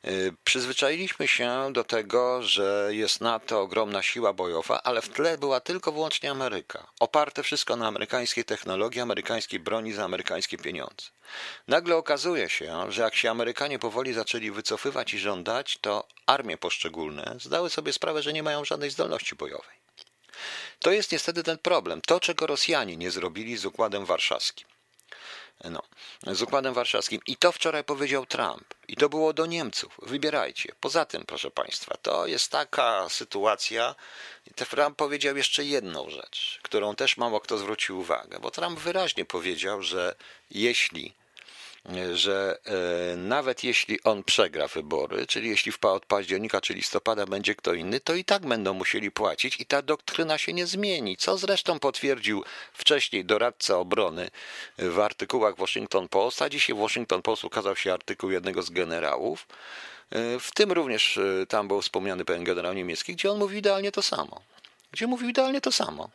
[0.03, 0.11] E,
[0.43, 5.91] przyzwyczailiśmy się do tego, że jest NATO ogromna siła bojowa, ale w tle była tylko
[5.91, 6.87] wyłącznie Ameryka.
[6.99, 11.05] Oparte wszystko na amerykańskiej technologii, amerykańskiej broni za amerykańskie pieniądze.
[11.67, 17.35] Nagle okazuje się, że jak się Amerykanie powoli zaczęli wycofywać i żądać, to armie poszczególne
[17.39, 19.78] zdały sobie sprawę, że nie mają żadnej zdolności bojowej.
[20.79, 22.01] To jest niestety ten problem.
[22.01, 24.67] To, czego Rosjanie nie zrobili z Układem Warszawskim.
[25.63, 25.83] No,
[26.27, 27.21] z Układem Warszawskim.
[27.27, 28.73] I to wczoraj powiedział Trump.
[28.87, 29.97] I to było do Niemców.
[30.01, 30.75] Wybierajcie.
[30.79, 33.95] Poza tym, proszę Państwa, to jest taka sytuacja.
[34.55, 39.81] Trump powiedział jeszcze jedną rzecz, którą też mało kto zwrócił uwagę, bo Trump wyraźnie powiedział,
[39.81, 40.15] że
[40.51, 41.13] jeśli
[42.13, 47.73] że e, nawet jeśli on przegra wybory, czyli jeśli od października czy listopada będzie kto
[47.73, 51.79] inny, to i tak będą musieli płacić i ta doktryna się nie zmieni, co zresztą
[51.79, 54.29] potwierdził wcześniej doradca obrony
[54.77, 59.47] w artykułach Washington Post, a dzisiaj w Washington Post ukazał się artykuł jednego z generałów,
[60.11, 63.91] e, w tym również e, tam był wspomniany pewien generał niemiecki, gdzie on mówi idealnie
[63.91, 64.41] to samo.
[64.91, 66.09] Gdzie mówił idealnie to samo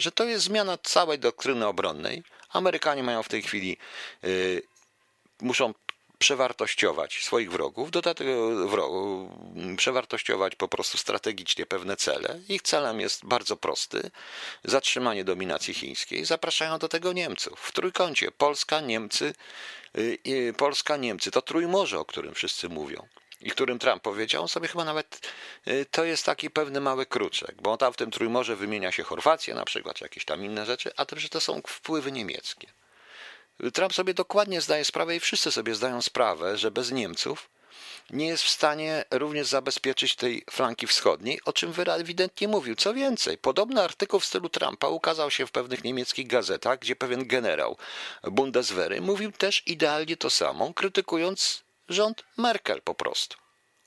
[0.00, 2.22] że to jest zmiana całej doktryny obronnej.
[2.52, 3.76] Amerykanie mają w tej chwili,
[5.42, 5.74] muszą
[6.18, 9.30] przewartościować swoich wrogów, do tego wrogu,
[9.76, 12.40] przewartościować po prostu strategicznie pewne cele.
[12.48, 14.10] Ich celem jest bardzo prosty:
[14.64, 16.24] zatrzymanie dominacji chińskiej.
[16.24, 17.60] Zapraszają do tego Niemców.
[17.60, 19.34] W trójkącie Polska, Niemcy,
[19.98, 23.08] y, Polska, Niemcy to trójmorze, o którym wszyscy mówią
[23.40, 25.30] i którym Trump powiedział, on sobie chyba nawet
[25.68, 29.54] y, to jest taki pewny mały kruczek, bo tam w tym trójmorze wymienia się Chorwację
[29.54, 32.66] na przykład, czy jakieś tam inne rzeczy, a to, że to są wpływy niemieckie.
[33.74, 37.50] Trump sobie dokładnie zdaje sprawę i wszyscy sobie zdają sprawę, że bez Niemców
[38.10, 42.76] nie jest w stanie również zabezpieczyć tej flanki wschodniej, o czym ewidentnie mówił.
[42.76, 47.26] Co więcej, podobny artykuł w stylu Trumpa ukazał się w pewnych niemieckich gazetach, gdzie pewien
[47.26, 47.76] generał
[48.22, 53.36] Bundeswehry mówił też idealnie to samo, krytykując rząd Merkel po prostu.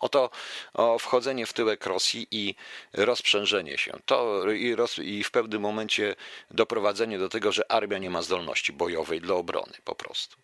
[0.03, 0.29] Oto
[0.73, 2.55] o wchodzenie w tyłek Rosji i
[2.93, 3.99] rozprzężenie się.
[4.05, 6.15] To i, roz, i w pewnym momencie
[6.51, 10.42] doprowadzenie do tego, że armia nie ma zdolności bojowej dla obrony po prostu.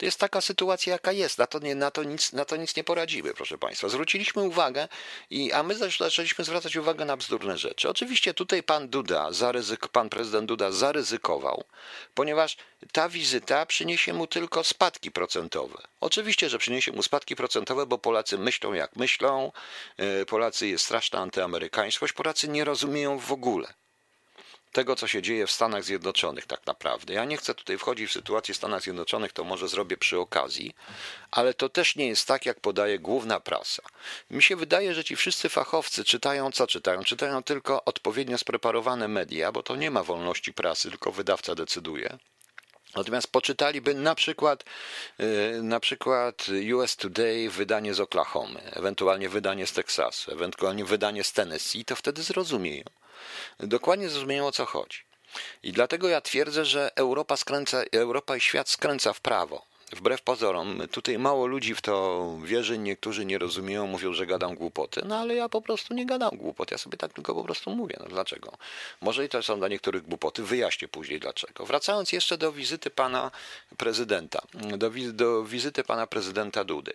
[0.00, 1.38] To jest taka sytuacja, jaka jest.
[1.38, 3.88] Na to, nie, na, to nic, na to nic nie poradzimy, proszę Państwa.
[3.88, 4.88] Zwróciliśmy uwagę,
[5.30, 7.88] i, a my zaczęliśmy zwracać uwagę na bzdurne rzeczy.
[7.88, 11.64] Oczywiście tutaj pan Duda, zaryzyk, pan prezydent Duda zaryzykował,
[12.14, 12.56] ponieważ
[12.92, 15.82] ta wizyta przyniesie mu tylko spadki procentowe.
[16.00, 19.52] Oczywiście, że przyniesie mu spadki procentowe, bo Polacy myślą jak myślą,
[19.96, 23.74] e, Polacy jest straszna antyamerykańskość, Polacy nie rozumieją w ogóle
[24.72, 27.14] tego, co się dzieje w Stanach Zjednoczonych, tak naprawdę.
[27.14, 30.74] Ja nie chcę tutaj wchodzić w sytuację Stanach Zjednoczonych, to może zrobię przy okazji,
[31.30, 33.82] ale to też nie jest tak, jak podaje główna prasa.
[34.30, 37.04] Mi się wydaje, że ci wszyscy fachowcy czytają, co czytają?
[37.04, 42.18] Czytają tylko odpowiednio spreparowane media, bo to nie ma wolności prasy, tylko wydawca decyduje.
[42.96, 44.64] Natomiast poczytaliby na przykład,
[45.20, 51.32] y, na przykład US Today, wydanie z Oklahomy, ewentualnie wydanie z Teksasu, ewentualnie wydanie z
[51.32, 52.84] Tennessee, to wtedy zrozumieją
[53.58, 54.98] dokładnie zrozumieją o co chodzi.
[55.62, 59.70] I dlatego ja twierdzę, że Europa, skręca, Europa i świat skręca w prawo.
[59.92, 65.02] Wbrew pozorom, tutaj mało ludzi w to wierzy, niektórzy nie rozumieją, mówią, że gadam głupoty,
[65.04, 67.96] no ale ja po prostu nie gadam głupot, ja sobie tak tylko po prostu mówię.
[68.00, 68.52] No dlaczego?
[69.00, 71.66] Może i to są dla niektórych głupoty, wyjaśnię później dlaczego.
[71.66, 73.30] Wracając jeszcze do wizyty pana
[73.76, 76.92] prezydenta, do, do wizyty pana prezydenta Dudy.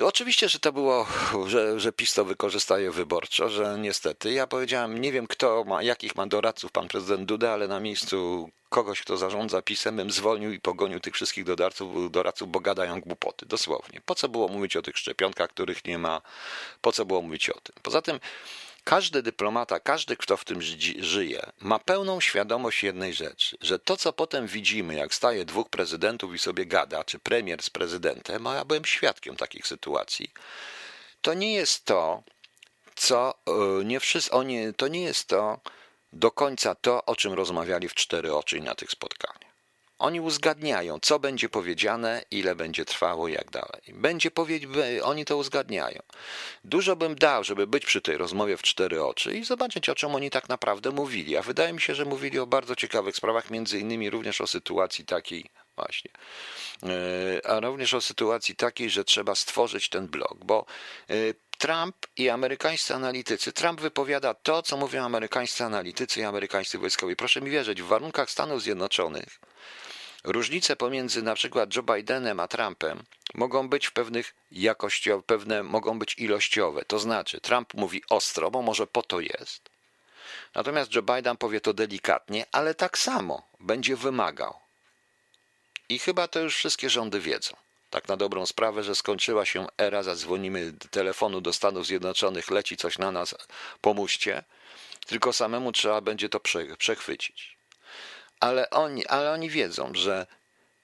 [0.00, 1.06] Oczywiście, że to było,
[1.46, 4.32] że, że PiS to wykorzystaje wyborczo, że niestety.
[4.32, 8.50] Ja powiedziałem, nie wiem kto ma, jakich ma doradców pan prezydent Duda, ale na miejscu
[8.68, 13.46] kogoś, kto zarządza PiSem, bym zwolnił i pogonił tych wszystkich doradców, doradców, bo gadają głupoty,
[13.46, 14.00] dosłownie.
[14.06, 16.22] Po co było mówić o tych szczepionkach, których nie ma?
[16.80, 17.74] Po co było mówić o tym?
[17.82, 18.20] Poza tym
[18.84, 20.62] każdy dyplomata, każdy, kto w tym
[20.98, 26.34] żyje, ma pełną świadomość jednej rzeczy, że to, co potem widzimy, jak staje dwóch prezydentów
[26.34, 30.32] i sobie gada, czy premier z prezydentem, a ja byłem świadkiem takich sytuacji,
[31.20, 32.22] to nie jest to,
[32.94, 34.30] co e, nie wszyscy,
[34.76, 35.60] to nie jest to
[36.12, 39.41] do końca to, o czym rozmawiali w cztery oczy na tych spotkaniach.
[40.02, 43.82] Oni uzgadniają, co będzie powiedziane, ile będzie trwało i jak dalej.
[43.88, 44.64] Będzie powiedzi,
[45.02, 46.02] oni to uzgadniają.
[46.64, 50.14] Dużo bym dał, żeby być przy tej rozmowie w cztery oczy i zobaczyć, o czym
[50.14, 51.36] oni tak naprawdę mówili.
[51.36, 55.04] A wydaje mi się, że mówili o bardzo ciekawych sprawach, między innymi również o sytuacji
[55.04, 55.44] takiej,
[55.76, 56.10] właśnie,
[56.82, 60.66] e, a również o sytuacji takiej, że trzeba stworzyć ten blok, bo
[61.10, 61.14] e,
[61.58, 63.52] Trump i amerykańscy analitycy.
[63.52, 67.16] Trump wypowiada to, co mówią amerykańscy analitycy i amerykańscy wojskowi.
[67.16, 69.51] Proszę mi wierzyć, w warunkach Stanów Zjednoczonych
[70.24, 73.04] Różnice pomiędzy na przykład Joe Bidenem a Trumpem
[73.34, 76.84] mogą być w pewnych jakościowych, pewne mogą być ilościowe.
[76.84, 79.70] To znaczy, Trump mówi ostro, bo może po to jest.
[80.54, 84.54] Natomiast Joe Biden powie to delikatnie, ale tak samo będzie wymagał.
[85.88, 87.56] I chyba to już wszystkie rządy wiedzą.
[87.90, 92.98] Tak na dobrą sprawę, że skończyła się era, zadzwonimy telefonu do Stanów Zjednoczonych, leci coś
[92.98, 93.34] na nas,
[93.80, 94.44] pomóżcie.
[95.06, 96.40] Tylko samemu trzeba będzie to
[96.78, 97.61] przechwycić
[98.42, 100.26] ale oni, ale oni wiedzą, że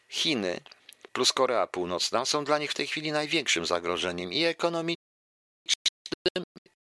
[0.09, 0.61] Chiny
[1.13, 4.97] plus Korea Północna są dla nich w tej chwili największym zagrożeniem i ekonomicznym,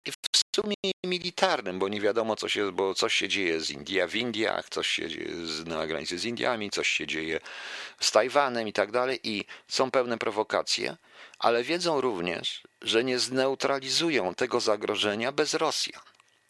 [0.04, 0.16] i w
[0.56, 0.74] sumie
[1.06, 4.88] militarnym, bo nie wiadomo, co się, bo coś się dzieje z India w Indiach, coś
[4.88, 5.30] się dzieje
[5.66, 7.40] na granicy z Indiami, coś się dzieje
[8.00, 10.96] z Tajwanem i tak dalej, i są pewne prowokacje,
[11.38, 16.02] ale wiedzą również, że nie zneutralizują tego zagrożenia bez Rosjan.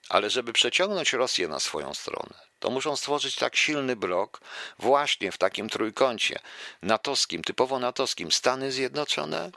[0.08, 4.40] Ale żeby przeciągnąć Rosję na swoją stronę, To muszą stworzyć tak silny blok
[4.78, 6.38] właśnie w takim trójkącie
[6.82, 8.32] natowskim, typowo natowskim.
[8.32, 9.50] Stany Zjednoczone,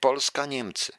[0.00, 0.92] Polska, Niemcy.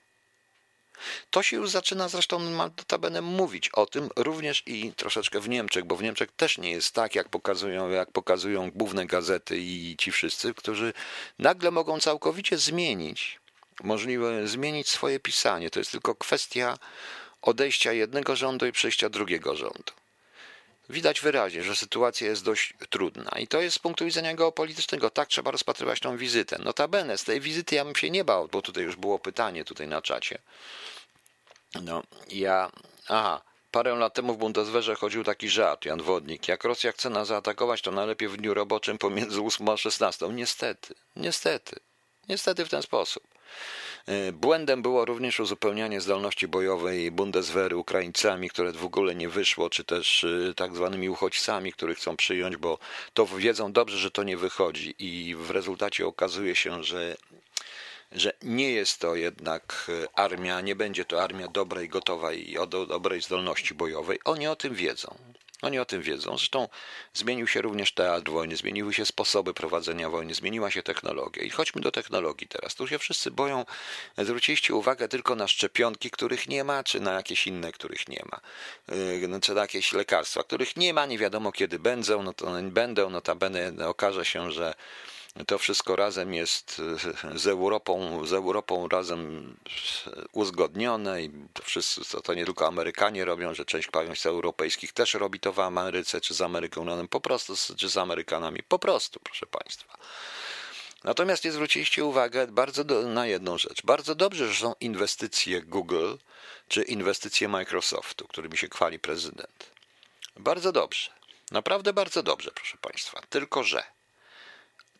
[1.29, 5.95] To się już zaczyna zresztą notabene mówić o tym również i troszeczkę w Niemczech, bo
[5.95, 10.53] w Niemczech też nie jest tak, jak pokazują, jak pokazują główne gazety i ci wszyscy,
[10.53, 10.93] którzy
[11.39, 13.39] nagle mogą całkowicie zmienić,
[13.83, 15.69] możliwe zmienić swoje pisanie.
[15.69, 16.77] To jest tylko kwestia
[17.41, 19.93] odejścia jednego rządu i przejścia drugiego rządu.
[20.89, 25.09] Widać wyraźnie, że sytuacja jest dość trudna i to jest z punktu widzenia geopolitycznego.
[25.09, 26.57] Tak trzeba rozpatrywać tą wizytę.
[26.59, 29.87] Notabene, z tej wizyty ja bym się nie bał, bo tutaj już było pytanie tutaj
[29.87, 30.39] na czacie.
[31.81, 32.71] No, ja...
[33.07, 36.47] Aha, Parę lat temu w Bundeswehrze chodził taki żart, Jan Wodnik.
[36.47, 40.27] Jak Rosja chce nas zaatakować, to najlepiej w dniu roboczym pomiędzy 8 a 16.
[40.27, 41.79] Niestety, niestety,
[42.29, 43.23] niestety w ten sposób.
[44.07, 49.83] E, błędem było również uzupełnianie zdolności bojowej Bundeswehry Ukraińcami, które w ogóle nie wyszło, czy
[49.83, 52.79] też e, tak zwanymi uchodźcami, których chcą przyjąć, bo
[53.13, 57.17] to wiedzą dobrze, że to nie wychodzi i w rezultacie okazuje się, że
[58.11, 62.67] że nie jest to jednak e, armia, nie będzie to armia dobrej, gotowej i o
[62.67, 64.19] dobrej zdolności bojowej.
[64.25, 65.17] Oni o tym wiedzą.
[65.61, 66.37] Oni o tym wiedzą.
[66.37, 66.67] Zresztą
[67.13, 71.43] zmienił się również teatr wojny, zmieniły się sposoby prowadzenia wojny, zmieniła się technologia.
[71.43, 72.75] I chodźmy do technologii teraz.
[72.75, 73.65] Tu się wszyscy boją.
[74.17, 78.39] Zwróciliście uwagę tylko na szczepionki, których nie ma, czy na jakieś inne, których nie ma.
[78.95, 83.09] Yy, czy na jakieś lekarstwa, których nie ma, nie wiadomo kiedy będą, no to będą,
[83.09, 84.73] notabene okaże się, że
[85.45, 86.81] to wszystko razem jest
[87.33, 89.55] e, z Europą, z Europą razem
[90.31, 95.13] uzgodnione i to, wszyscy, to, to nie tylko Amerykanie robią, że część państw europejskich też
[95.13, 99.45] robi to w Ameryce, czy z Amerykanami, po prostu, czy z Amerykanami, po prostu, proszę
[99.45, 99.97] Państwa.
[101.03, 103.81] Natomiast nie zwróciliście uwagę bardzo do, na jedną rzecz.
[103.83, 106.15] Bardzo dobrze, że są inwestycje Google
[106.67, 109.71] czy inwestycje Microsoftu, którymi się chwali prezydent.
[110.35, 111.11] Bardzo dobrze.
[111.51, 113.21] Naprawdę bardzo dobrze, proszę Państwa.
[113.29, 113.83] Tylko, że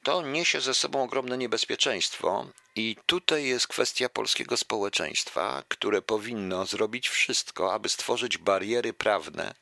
[0.07, 7.09] to niesie ze sobą ogromne niebezpieczeństwo, i tutaj jest kwestia polskiego społeczeństwa, które powinno zrobić
[7.09, 9.53] wszystko, aby stworzyć bariery prawne,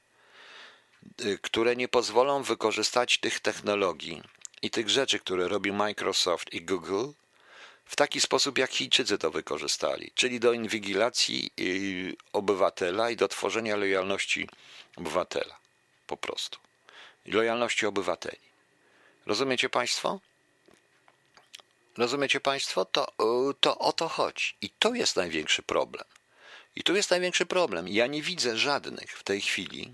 [1.22, 4.22] y, które nie pozwolą wykorzystać tych technologii
[4.62, 7.06] i tych rzeczy, które robi Microsoft i Google,
[7.86, 13.76] w taki sposób, jak Chińczycy to wykorzystali, czyli do inwigilacji y, obywatela i do tworzenia
[13.76, 14.50] lojalności
[14.96, 15.58] obywatela.
[16.08, 16.60] Po prostu.
[17.26, 18.46] Lojalności obywateli.
[19.26, 20.20] Rozumiecie Państwo?
[21.98, 22.86] Rozumiecie Państwo?
[22.86, 23.08] To,
[23.50, 24.56] y, to o to chodzi.
[24.62, 26.06] I to jest największy problem.
[26.76, 27.88] I tu jest największy problem.
[27.88, 29.94] Ja nie widzę żadnych w tej chwili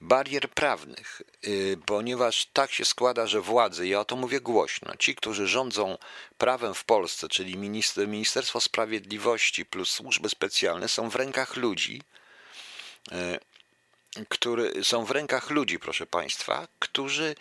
[0.00, 5.14] barier prawnych, y, ponieważ tak się składa, że władze, ja o to mówię głośno, ci,
[5.14, 5.98] którzy rządzą
[6.38, 7.56] prawem w Polsce, czyli
[8.06, 12.02] Ministerstwo Sprawiedliwości plus służby specjalne, są w rękach ludzi,
[13.12, 17.34] y, które są w rękach ludzi, proszę Państwa, którzy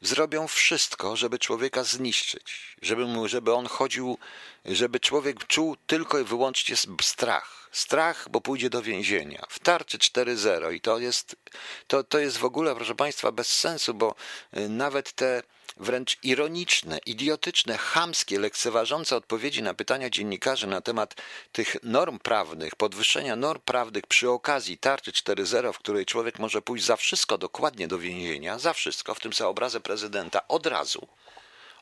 [0.00, 4.18] zrobią wszystko, żeby człowieka zniszczyć, żeby, mu, żeby on chodził,
[4.64, 7.57] żeby człowiek czuł tylko i wyłącznie strach.
[7.72, 9.46] Strach, bo pójdzie do więzienia.
[9.48, 11.36] W tarczy 4.0 i to jest,
[11.86, 14.14] to, to jest w ogóle, proszę Państwa, bez sensu, bo
[14.56, 15.42] y, nawet te
[15.76, 21.14] wręcz ironiczne, idiotyczne, chamskie, lekceważące odpowiedzi na pytania dziennikarzy na temat
[21.52, 26.84] tych norm prawnych, podwyższenia norm prawnych przy okazji tarczy 4.0, w której człowiek może pójść
[26.84, 31.08] za wszystko dokładnie do więzienia, za wszystko, w tym za obrazę prezydenta, od razu,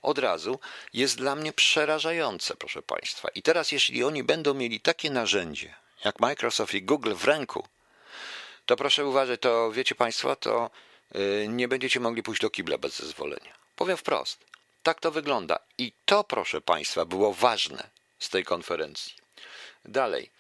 [0.07, 0.59] od razu,
[0.92, 3.29] jest dla mnie przerażające, proszę Państwa.
[3.35, 7.64] I teraz, jeśli oni będą mieli takie narzędzie, jak Microsoft i Google w ręku,
[8.66, 10.71] to proszę uważać, to wiecie Państwo, to
[11.16, 13.53] y, nie będziecie mogli pójść do kibla bez zezwolenia.
[13.77, 14.38] Powiem wprost.
[14.83, 15.59] Tak to wygląda.
[15.79, 19.14] I to, proszę Państwa, było ważne z tej konferencji.
[19.85, 20.31] Dalej.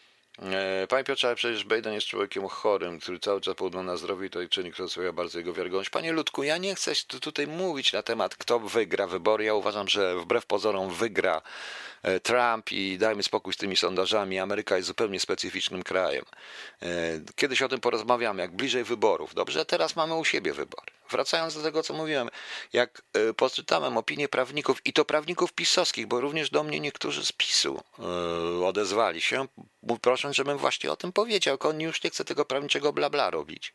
[0.42, 4.26] E, panie Piotrze, ale przecież Biden jest człowiekiem chorym, który cały czas podgląda na zdrowie
[4.26, 5.90] i to czynnik, sprawia bardzo jego wiarygodność.
[5.90, 9.44] Panie Ludku, ja nie chcę tutaj mówić na temat, kto wygra wybory.
[9.44, 11.42] Ja uważam, że wbrew pozorom wygra
[12.06, 14.38] E, Trump i dajmy spokój z tymi sondażami.
[14.38, 16.24] Ameryka jest zupełnie specyficznym krajem.
[16.82, 16.86] E,
[17.36, 19.34] kiedyś o tym porozmawiamy, jak bliżej wyborów.
[19.34, 20.95] Dobrze, teraz mamy u siebie wybory.
[21.10, 22.28] Wracając do tego, co mówiłem,
[22.72, 27.32] jak e, poczytałem opinie prawników, i to prawników pisowskich, bo również do mnie niektórzy z
[27.32, 27.82] PiSu
[28.64, 29.46] odezwali się,
[30.02, 31.58] prosząc, żebym właśnie o tym powiedział.
[31.60, 33.74] On już nie chce tego prawniczego blabla robić.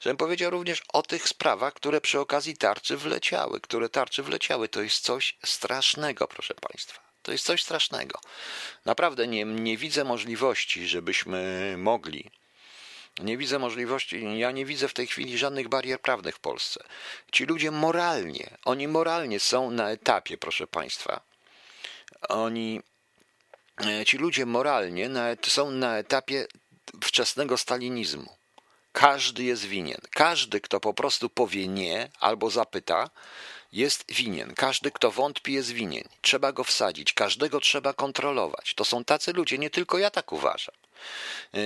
[0.00, 4.68] Żebym powiedział również o tych sprawach, które przy okazji tarczy wleciały, które tarczy wleciały.
[4.68, 7.00] To jest coś strasznego, proszę Państwa.
[7.22, 8.20] To jest coś strasznego.
[8.84, 12.30] Naprawdę nie, nie widzę możliwości, żebyśmy mogli.
[13.22, 16.84] Nie widzę możliwości, ja nie widzę w tej chwili żadnych barier prawnych w Polsce.
[17.32, 21.20] Ci ludzie moralnie, oni moralnie są na etapie, proszę Państwa.
[22.28, 22.80] Oni,
[23.86, 26.46] e, ci ludzie moralnie na, są na etapie
[27.04, 28.36] wczesnego stalinizmu.
[28.92, 30.00] Każdy jest winien.
[30.10, 33.10] Każdy, kto po prostu powie nie albo zapyta,
[33.72, 34.54] jest winien.
[34.54, 36.08] Każdy, kto wątpi, jest winien.
[36.20, 37.12] Trzeba go wsadzić.
[37.12, 38.74] Każdego trzeba kontrolować.
[38.74, 40.74] To są tacy ludzie, nie tylko ja tak uważam.
[41.52, 41.60] Yy,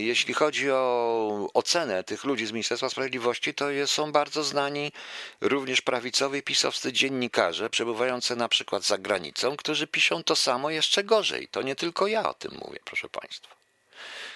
[0.00, 4.92] jeśli chodzi o ocenę tych ludzi z Ministerstwa Sprawiedliwości, to są bardzo znani
[5.40, 11.48] również prawicowi pisowscy dziennikarze, przebywający na przykład za granicą, którzy piszą to samo jeszcze gorzej.
[11.48, 13.62] To nie tylko ja o tym mówię, proszę Państwa.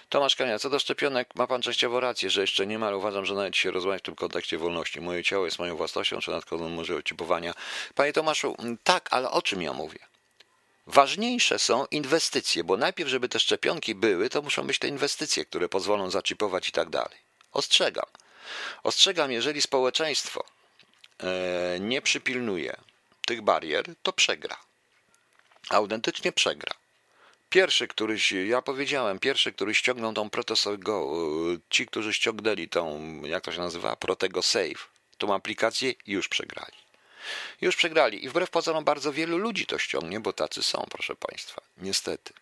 [0.09, 3.35] Tomasz Kania, co do szczepionek, ma pan częściowo rację, że jeszcze nie ma, uważam, że
[3.35, 5.01] nawet się rozmawiać w tym kontekście wolności.
[5.01, 7.55] Moje ciało jest moją własnością, czy nadkładną może ocipowania.
[7.95, 9.99] Panie Tomaszu, tak, ale o czym ja mówię?
[10.87, 15.69] Ważniejsze są inwestycje, bo najpierw, żeby te szczepionki były, to muszą być te inwestycje, które
[15.69, 17.19] pozwolą zaczipować i tak dalej.
[17.53, 18.07] Ostrzegam.
[18.83, 20.45] Ostrzegam, jeżeli społeczeństwo
[21.19, 22.77] e, nie przypilnuje
[23.27, 24.57] tych barier, to przegra.
[25.71, 26.75] Autentycznie przegra.
[27.51, 31.13] Pierwszy, któryś, ja powiedziałem, pierwszy, który ściągnął tą Protego,
[31.71, 36.86] ci, którzy ściągnęli tą, jak to się nazywa, Protego Save, tą aplikację, już przegrali.
[37.61, 41.63] Już przegrali i wbrew pozorom bardzo wielu ludzi to ściągnie, bo tacy są, proszę Państwa,
[41.77, 42.33] niestety.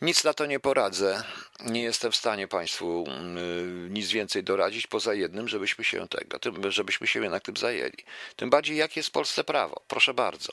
[0.00, 1.24] Nic na to nie poradzę.
[1.60, 7.06] Nie jestem w stanie Państwu mm, nic więcej doradzić, poza jednym, żebyśmy się tego, żebyśmy
[7.06, 8.04] się jednak tym zajęli.
[8.36, 9.82] Tym bardziej, jakie jest w Polsce prawo.
[9.88, 10.52] Proszę bardzo.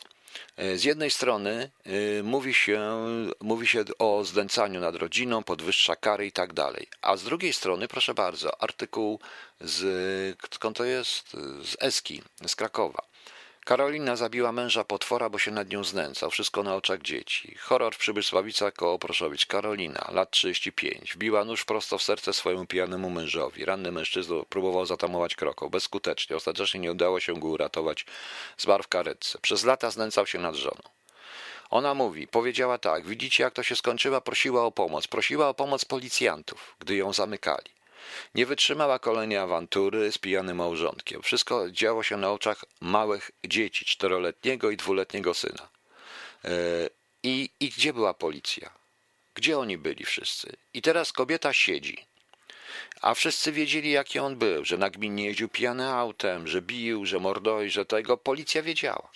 [0.57, 3.05] E, z jednej strony e, mówi się,
[3.41, 6.87] mówi się o zdęcaniu nad rodziną, podwyższa kary i tak dalej.
[7.01, 9.19] A z drugiej strony, proszę bardzo, artykuł
[9.61, 11.29] z, skąd to jest?
[11.63, 13.01] Z Eski, z Krakowa.
[13.65, 16.31] Karolina zabiła męża potwora, bo się nad nią znęcał.
[16.31, 17.55] Wszystko na oczach dzieci.
[17.59, 19.45] Horror Przybysławica koło Proszowicz.
[19.45, 21.13] Karolina, lat 35.
[21.13, 23.65] Wbiła nóż prosto w serce swojemu pijanemu mężowi.
[23.65, 25.69] Ranny mężczyzna próbował zatamować kroką.
[25.69, 26.35] Bezskutecznie.
[26.35, 28.05] Ostatecznie nie udało się go uratować.
[28.57, 29.39] Zmarł w karetce.
[29.41, 30.81] Przez lata znęcał się nad żoną.
[31.69, 35.07] Ona mówi, powiedziała tak, widzicie jak to się skończyła, prosiła o pomoc.
[35.07, 37.80] Prosiła o pomoc policjantów, gdy ją zamykali.
[38.35, 41.21] Nie wytrzymała kolejnej awantury z pijanym małżonkiem.
[41.21, 45.69] Wszystko działo się na oczach małych dzieci, czteroletniego i dwuletniego syna.
[46.45, 46.49] E,
[47.23, 48.69] I, I gdzie była policja?
[49.35, 50.55] Gdzie oni byli wszyscy?
[50.73, 52.05] I teraz kobieta siedzi.
[53.01, 57.69] A wszyscy wiedzieli, jaki on był, że nagminnie jeździł pijany autem, że bił, że mordoi,
[57.69, 58.17] że tego.
[58.17, 59.11] Policja wiedziała.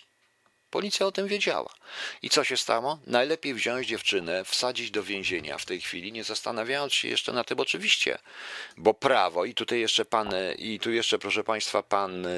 [0.75, 1.73] Policja o tym wiedziała.
[2.21, 2.99] I co się stało?
[3.07, 7.59] Najlepiej wziąć dziewczynę, wsadzić do więzienia w tej chwili, nie zastanawiając się jeszcze na tym
[7.59, 8.17] oczywiście,
[8.77, 12.29] bo prawo, i tutaj jeszcze pan, i tu jeszcze proszę państwa, pan e,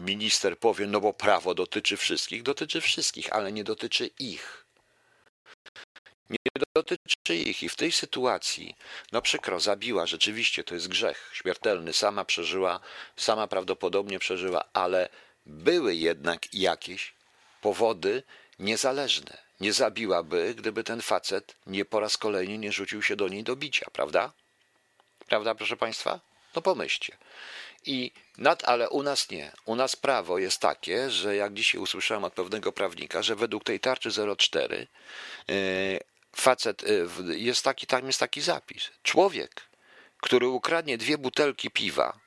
[0.00, 4.66] minister powie, no bo prawo dotyczy wszystkich, dotyczy wszystkich, ale nie dotyczy ich.
[6.30, 6.38] Nie
[6.74, 8.76] dotyczy ich i w tej sytuacji,
[9.12, 12.80] no przykro, zabiła, rzeczywiście to jest grzech śmiertelny, sama przeżyła,
[13.16, 15.08] sama prawdopodobnie przeżyła, ale
[15.46, 17.17] były jednak jakieś
[17.60, 18.22] powody
[18.58, 19.38] niezależne.
[19.60, 23.56] Nie zabiłaby, gdyby ten facet nie po raz kolejny nie rzucił się do niej do
[23.56, 24.32] bicia, prawda?
[25.28, 26.20] Prawda, proszę Państwa?
[26.54, 27.16] No pomyślcie.
[27.86, 29.52] I nad, ale u nas nie.
[29.64, 33.80] U nas prawo jest takie, że jak dzisiaj usłyszałem od pewnego prawnika, że według tej
[33.80, 34.86] tarczy 04
[35.48, 36.00] yy,
[36.36, 38.90] facet yy, jest taki, tam jest taki zapis.
[39.02, 39.68] Człowiek,
[40.20, 42.18] który ukradnie dwie butelki piwa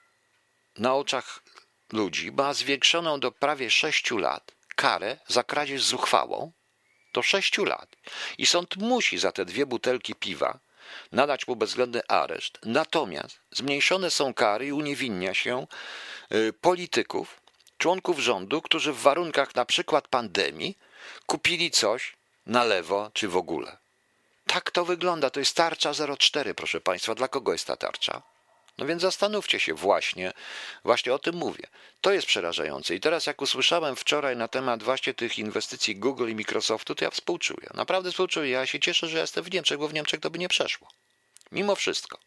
[0.78, 1.44] na oczach
[1.92, 4.52] ludzi, ma zwiększoną do prawie 6 lat
[4.86, 6.52] karę za kradzież zuchwałą
[7.14, 7.90] do sześciu lat.
[8.38, 10.60] I sąd musi za te dwie butelki piwa
[11.12, 12.60] nadać mu bezwzględny areszt.
[12.66, 15.68] Natomiast zmniejszone są kary i uniewinnia się
[16.34, 17.42] y, polityków,
[17.78, 20.78] członków rządu, którzy w warunkach na przykład pandemii
[21.26, 23.78] kupili coś na lewo czy w ogóle.
[24.48, 25.30] Tak to wygląda.
[25.30, 27.16] To jest tarcza 04, proszę Państwa.
[27.16, 28.22] Dla kogo jest ta tarcza?
[28.82, 30.34] No więc zastanówcie się właśnie,
[30.84, 31.64] właśnie o tym mówię.
[32.02, 32.96] To jest przerażające.
[32.96, 37.12] I teraz jak usłyszałem wczoraj na temat właśnie tych inwestycji Google i Microsoftu, to ja
[37.12, 37.68] współczuję.
[37.74, 38.50] Naprawdę współczuję.
[38.50, 40.88] Ja się cieszę, że jestem w Niemczech, bo w Niemczech to by nie przeszło.
[41.52, 42.18] Mimo wszystko.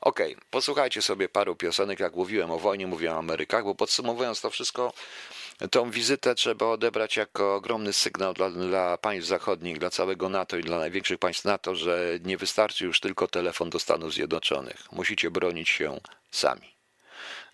[0.00, 4.40] Okej, okay, posłuchajcie sobie paru piosenek, jak mówiłem o wojnie, mówiłem o Amerykach, bo podsumowując
[4.40, 4.92] to wszystko,
[5.70, 10.62] tą wizytę trzeba odebrać jako ogromny sygnał dla, dla państw zachodnich, dla całego NATO i
[10.62, 14.92] dla największych państw NATO, że nie wystarczy już tylko telefon do Stanów Zjednoczonych.
[14.92, 16.00] Musicie bronić się
[16.30, 16.77] sami.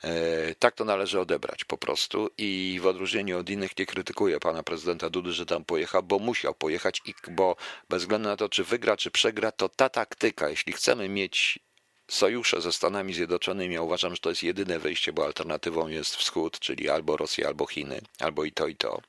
[0.04, 4.62] E, tak to należy odebrać po prostu i w odróżnieniu od innych nie krytykuję pana
[4.62, 7.56] prezydenta Dudy, że tam pojechał, bo musiał pojechać, i, bo
[7.88, 11.58] bez względu na to, czy wygra, czy przegra, to ta taktyka, jeśli chcemy mieć
[12.08, 16.58] sojusze ze Stanami Zjednoczonymi, ja uważam, że to jest jedyne wyjście, bo alternatywą jest wschód,
[16.58, 19.00] czyli albo Rosja, albo Chiny, albo i to, i to.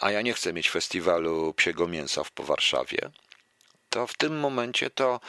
[0.00, 3.10] A ja nie chcę mieć festiwalu psiego mięsa w po Warszawie,
[3.92, 5.20] to w tym momencie to,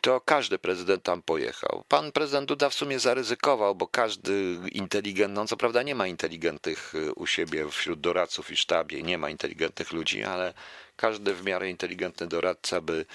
[0.00, 1.84] to każdy prezydent tam pojechał.
[1.88, 6.92] Pan prezydent Duda w sumie zaryzykował, bo każdy inteligentny, no co prawda nie ma inteligentnych
[7.16, 10.54] u siebie wśród doradców i sztabie, nie ma inteligentnych ludzi, ale
[10.96, 13.06] każdy w miarę inteligentny doradca by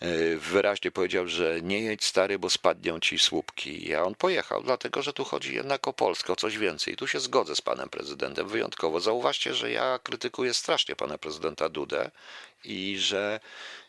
[0.00, 3.94] e, wyraźnie powiedział, że nie jedź stary, bo spadną ci słupki.
[3.94, 6.96] A on pojechał, dlatego że tu chodzi jednak o Polskę, o coś więcej.
[6.96, 9.00] Tu się zgodzę z panem prezydentem wyjątkowo.
[9.00, 12.10] Zauważcie, że ja krytykuję strasznie pana prezydenta Dudę
[12.66, 13.40] i że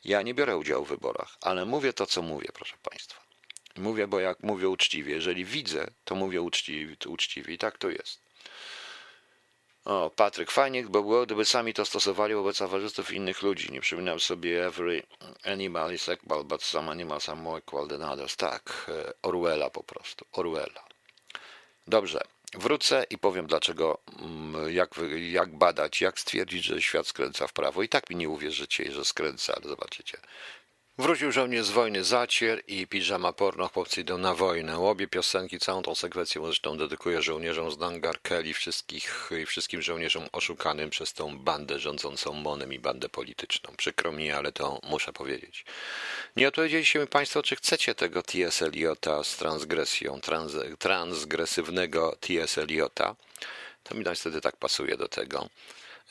[0.06, 3.22] ja nie biorę udziału w wyborach, ale mówię to, co mówię, proszę państwa.
[3.76, 8.28] Mówię, bo jak mówię uczciwie, jeżeli widzę, to mówię uczciwie, uczciwie i tak to jest.
[9.86, 13.72] O, Patryk, fajnie by było, gdyby sami to stosowali wobec awarzystów innych ludzi.
[13.72, 15.04] Nie przypominam sobie every
[15.44, 18.36] animal is equal, but some animals are more equal than others.
[18.36, 20.88] Tak, e, Orwella po prostu, Orwella.
[21.88, 22.22] Dobrze,
[22.54, 24.90] wrócę i powiem dlaczego, mm, jak,
[25.32, 27.84] jak badać, jak stwierdzić, że świat skręca w prawo.
[27.84, 30.18] I tak mi nie uwierzycie, że skręca, ale zobaczycie.
[31.00, 34.78] Wrócił żołnierz z wojny Zacier i piżama porno chłopcy idą na wojnę.
[34.78, 40.28] Łobie piosenki, całą tą sekwencję zresztą dedykuję żołnierzom z Dangar Kelly, wszystkich, i wszystkim żołnierzom
[40.32, 43.74] oszukanym przez tą bandę rządzącą Monem i bandę polityczną.
[43.78, 45.66] Przykro mi, ale to muszę powiedzieć.
[46.36, 48.62] Nie odpowiedzieliście mi Państwo, czy chcecie tego T.S.
[48.62, 52.58] Eliota z transgresją, trans, transgresywnego T.S.
[52.58, 53.16] Eliota.
[53.84, 55.50] To mi niestety tak pasuje do tego.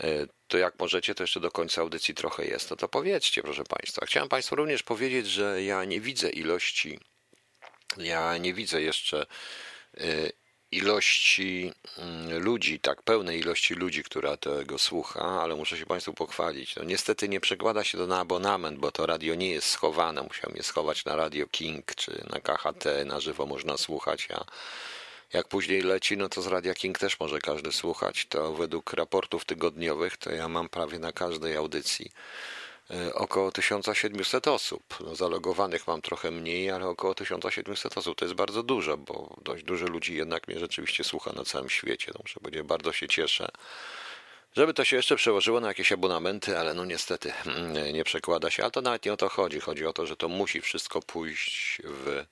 [0.01, 3.65] E, to jak możecie, to jeszcze do końca audycji trochę jest, no to powiedzcie, proszę
[3.65, 4.07] Państwa.
[4.07, 6.99] Chciałem Państwu również powiedzieć, że ja nie widzę ilości,
[7.97, 9.27] ja nie widzę jeszcze
[10.01, 10.31] e,
[10.71, 16.77] ilości mm, ludzi, tak pełnej ilości ludzi, która tego słucha, ale muszę się Państwu pochwalić.
[16.77, 20.23] No niestety nie przekłada się to na abonament, bo to radio nie jest schowane.
[20.23, 24.45] Musiałem je schować na Radio King czy na KHT, na żywo można słuchać, a
[25.33, 28.27] jak później leci, no to z Radia King też może każdy słuchać.
[28.27, 32.11] To według raportów tygodniowych, to ja mam prawie na każdej audycji
[32.91, 34.83] e, około 1700 osób.
[35.01, 39.65] No, zalogowanych mam trochę mniej, ale około 1700 osób to jest bardzo dużo, bo dość
[39.65, 42.13] dużo ludzi jednak mnie rzeczywiście słucha na całym świecie.
[42.15, 43.49] No, muszę powiedzieć, bardzo się cieszę.
[44.57, 48.63] Żeby to się jeszcze przełożyło na jakieś abonamenty, ale no niestety mm, nie przekłada się.
[48.63, 49.61] Ale to nawet nie o to chodzi.
[49.61, 52.25] Chodzi o to, że to musi wszystko pójść w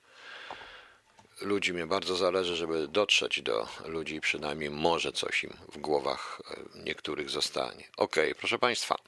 [1.41, 6.85] ludzi mnie bardzo zależy, żeby dotrzeć do ludzi, przynajmniej może coś im w głowach e,
[6.85, 7.85] niektórych zostanie.
[7.97, 8.99] Ok, proszę Państwa.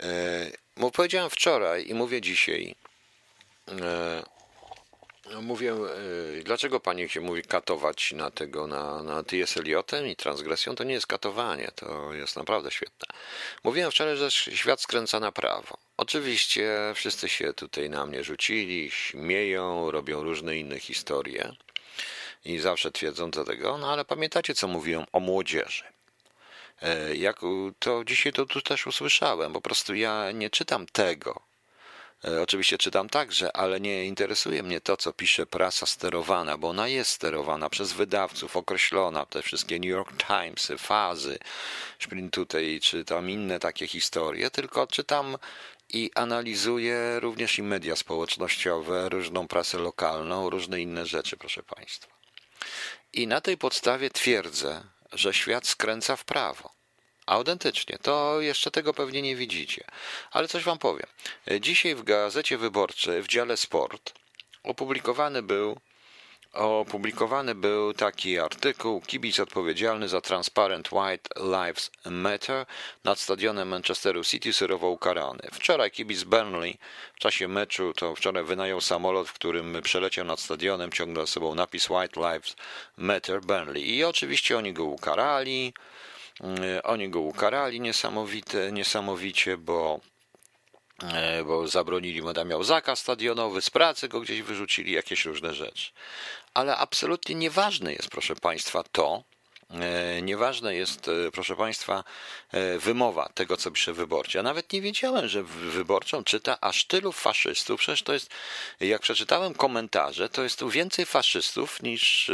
[0.00, 2.74] E, powiedziałem wczoraj i mówię dzisiaj.
[3.68, 4.22] E,
[5.42, 9.56] mówię, e, dlaczego pani się mówi katować na tego, na, na T.S.
[9.56, 10.74] Eliotem i transgresją?
[10.74, 13.06] To nie jest katowanie, to jest naprawdę świetne.
[13.64, 15.76] Mówiłem wczoraj, że świat skręca na prawo.
[16.00, 21.52] Oczywiście wszyscy się tutaj na mnie rzucili, śmieją, robią różne inne historie
[22.44, 25.84] i zawsze twierdzą do tego, no ale pamiętacie, co mówiłem o młodzieży.
[26.82, 27.40] E, jak
[27.78, 31.42] to dzisiaj to tu też usłyszałem, po prostu ja nie czytam tego,
[32.24, 36.88] E, oczywiście czytam także, ale nie interesuje mnie to, co pisze prasa sterowana, bo ona
[36.88, 41.38] jest sterowana przez wydawców, określona, te wszystkie New York Times, fazy,
[41.98, 45.36] Sprint tutaj, czy tam inne takie historie, tylko czytam
[45.92, 52.14] i analizuję również i media społecznościowe, różną prasę lokalną, różne inne rzeczy, proszę Państwa.
[53.12, 56.70] I na tej podstawie twierdzę, że świat skręca w prawo.
[57.26, 59.84] Autentycznie, to jeszcze tego pewnie nie widzicie.
[60.30, 61.06] Ale coś wam powiem.
[61.60, 64.12] Dzisiaj w Gazecie Wyborczej w dziale Sport
[64.62, 65.80] opublikowany był
[66.52, 72.66] opublikowany był taki artykuł Kibic odpowiedzialny za Transparent White Lives Matter
[73.04, 75.40] nad stadionem Manchesteru City surowo ukarany.
[75.52, 76.78] Wczoraj kibic Burnley
[77.14, 81.54] w czasie meczu to wczoraj wynajął samolot, w którym przeleciał nad stadionem, ciągnął z sobą
[81.54, 82.56] napis White Lives
[82.96, 83.94] Matter Burnley.
[83.94, 85.72] I oczywiście oni go ukarali.
[86.44, 90.00] E, oni go ukarali niesamowite, niesamowicie, bo,
[91.02, 95.92] e, bo zabronili mu, miał zakaz stadionowy, z pracy go gdzieś wyrzucili, jakieś różne rzeczy.
[96.54, 99.24] Ale absolutnie nieważne jest, proszę Państwa, to,
[99.70, 102.04] E, nieważne jest, e, proszę Państwa,
[102.52, 104.38] e, wymowa tego, co pisze wyborczy.
[104.38, 107.80] Ja nawet nie wiedziałem, że wyborczą czyta aż tylu faszystów.
[107.80, 108.30] Przecież to jest,
[108.80, 112.30] jak przeczytałem komentarze, to jest tu więcej faszystów niż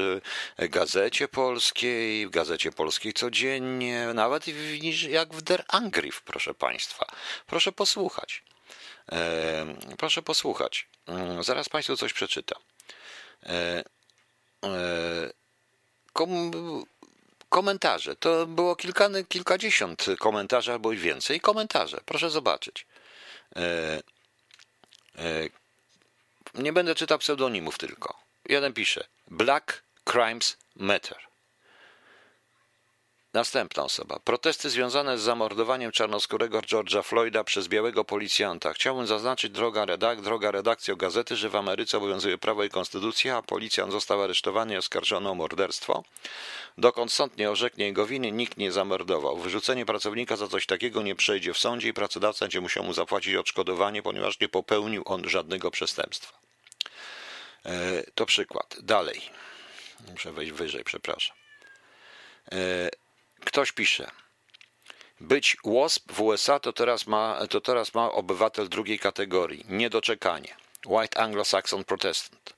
[0.59, 4.47] w Gazecie Polskiej, w Gazecie Polskiej codziennie, nawet
[4.83, 7.07] niż jak w Der Angriff, proszę Państwa.
[7.47, 8.45] Proszę posłuchać.
[9.99, 10.89] Proszę posłuchać.
[11.07, 12.59] Mm, zaraz Państwu coś przeczytam.
[16.13, 16.51] Kom
[17.49, 18.17] komentarze.
[18.17, 21.41] To było kilka, kilkadziesiąt komentarzy albo i więcej.
[21.41, 22.87] Komentarze, proszę zobaczyć.
[23.57, 23.63] E,
[25.19, 25.49] e,
[26.55, 28.19] nie będę czytał pseudonimów tylko.
[28.49, 31.19] Jeden pisze: Black Crimes Matter.
[33.33, 34.19] Następna osoba.
[34.25, 38.73] Protesty związane z zamordowaniem czarnoskórego George'a Floyda przez białego policjanta.
[38.73, 40.53] Chciałbym zaznaczyć, droga, redak droga
[40.97, 45.35] gazety, że w Ameryce obowiązuje prawo i konstytucja, a policjant został aresztowany i oskarżony o
[45.35, 46.05] morderstwo.
[46.79, 49.37] Dokąd sąd nie orzeknie jego winy, nikt nie zamordował.
[49.37, 53.35] Wyrzucenie pracownika za coś takiego nie przejdzie w sądzie i pracodawca będzie musiał mu zapłacić
[53.35, 56.39] odszkodowanie, ponieważ nie popełnił on żadnego przestępstwa.
[57.67, 58.77] E, to przykład.
[58.83, 59.21] Dalej.
[60.11, 61.37] Muszę wejść wyżej, przepraszam.
[63.45, 64.11] Ktoś pisze.
[65.21, 69.65] Być WASP w USA to teraz ma, to teraz ma obywatel drugiej kategorii.
[69.69, 70.57] Niedoczekanie.
[70.87, 72.55] White Anglo-Saxon Protestant.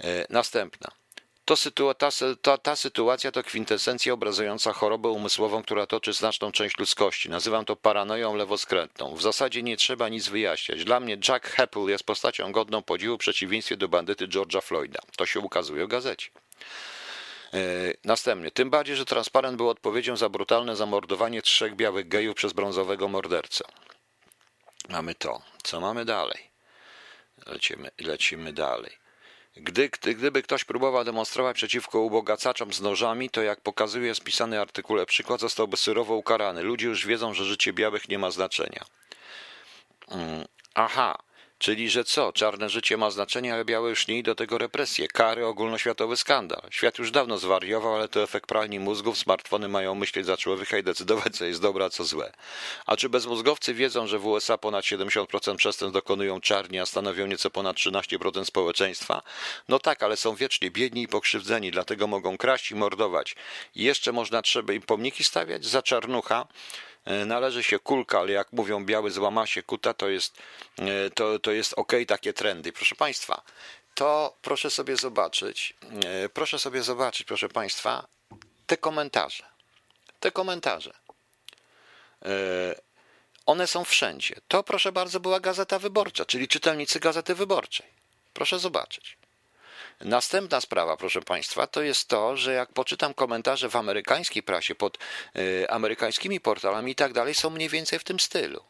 [0.00, 0.90] E, następna.
[1.44, 2.08] To sytua ta,
[2.42, 7.30] ta, ta, sytuacja to kwintesencja obrazująca chorobę umysłową, która toczy znaczną część ludzkości.
[7.30, 9.14] Nazywam to paranoją lewoskrętną.
[9.14, 10.84] W zasadzie nie trzeba nic wyjaśniać.
[10.84, 15.00] Dla mnie Jack Heppel jest postacią godną podziwu w przeciwieństwie do bandyty George'a Floyda.
[15.16, 16.30] To się ukazuje w gazecie.
[17.54, 17.58] E,
[18.04, 23.08] następnie, tym bardziej, że transparent był odpowiedzią za brutalne zamordowanie trzech białych gejów przez brązowego
[23.08, 23.64] mordercę.
[24.88, 25.42] Mamy to.
[25.62, 26.50] Co mamy dalej?
[27.46, 29.00] Lecimy, lecimy dalej.
[29.56, 35.06] Gdy, gdy, gdyby ktoś próbował demonstrować przeciwko ubogacaczom z nożami, to jak pokazuje spisany artykule
[35.06, 36.62] przykład, zostałby surowo ukarany.
[36.62, 38.84] Ludzie już wiedzą, że życie białych nie ma znaczenia.
[40.08, 40.44] Mm,
[40.74, 41.18] aha,
[41.60, 42.32] Czyli, że co?
[42.32, 46.62] Czarne życie ma znaczenie, ale białe już nie i do tego represje, kary, ogólnoświatowy skandal.
[46.70, 49.18] Świat już dawno zwariował, ale to efekt pralni mózgów.
[49.18, 52.32] Smartfony mają myśleć za człowieka i decydować, co jest dobre, a co złe.
[52.86, 57.50] A czy bezmózgowcy wiedzą, że w USA ponad 70% przestępstw dokonują czarni, a stanowią nieco
[57.50, 59.22] ponad 13% społeczeństwa?
[59.68, 63.36] No tak, ale są wiecznie biedni i pokrzywdzeni, dlatego mogą kraść i mordować.
[63.74, 66.46] I jeszcze można trzeba im pomniki stawiać za czarnucha,
[67.26, 70.38] należy się kulka, ale jak mówią biały złama się kuta, to jest,
[70.78, 72.72] e, to, to jest ok, takie trendy.
[72.72, 73.42] Proszę Państwa,
[73.94, 78.06] to proszę sobie zobaczyć, e, proszę sobie zobaczyć, proszę Państwa,
[78.66, 79.44] te komentarze.
[80.20, 80.92] Te komentarze.
[83.46, 84.34] One są wszędzie.
[84.48, 87.86] To, proszę bardzo, była Gazeta Wyborcza, czyli czytelnicy Gazety Wyborczej.
[88.32, 89.19] Proszę zobaczyć.
[90.00, 94.98] Następna sprawa, proszę Państwa, to jest to, że jak poczytam komentarze w amerykańskiej prasie, pod
[95.36, 98.64] y, amerykańskimi portalami i tak dalej, są mniej więcej w tym stylu.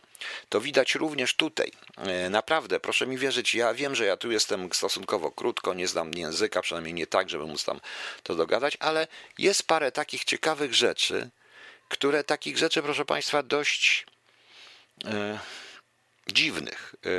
[0.48, 1.72] To widać również tutaj.
[1.96, 6.14] E, naprawdę, proszę mi wierzyć, ja wiem, że ja tu jestem stosunkowo krótko, nie znam
[6.14, 7.80] języka, przynajmniej nie tak, żeby móc tam
[8.22, 9.06] to dogadać, ale
[9.38, 11.30] jest parę takich ciekawych rzeczy,
[11.88, 14.06] które takich rzeczy, proszę Państwa, dość
[15.04, 15.38] e,
[16.26, 16.94] dziwnych.
[17.06, 17.10] E,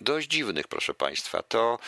[0.00, 1.42] dość dziwnych, proszę Państwa.
[1.42, 1.78] To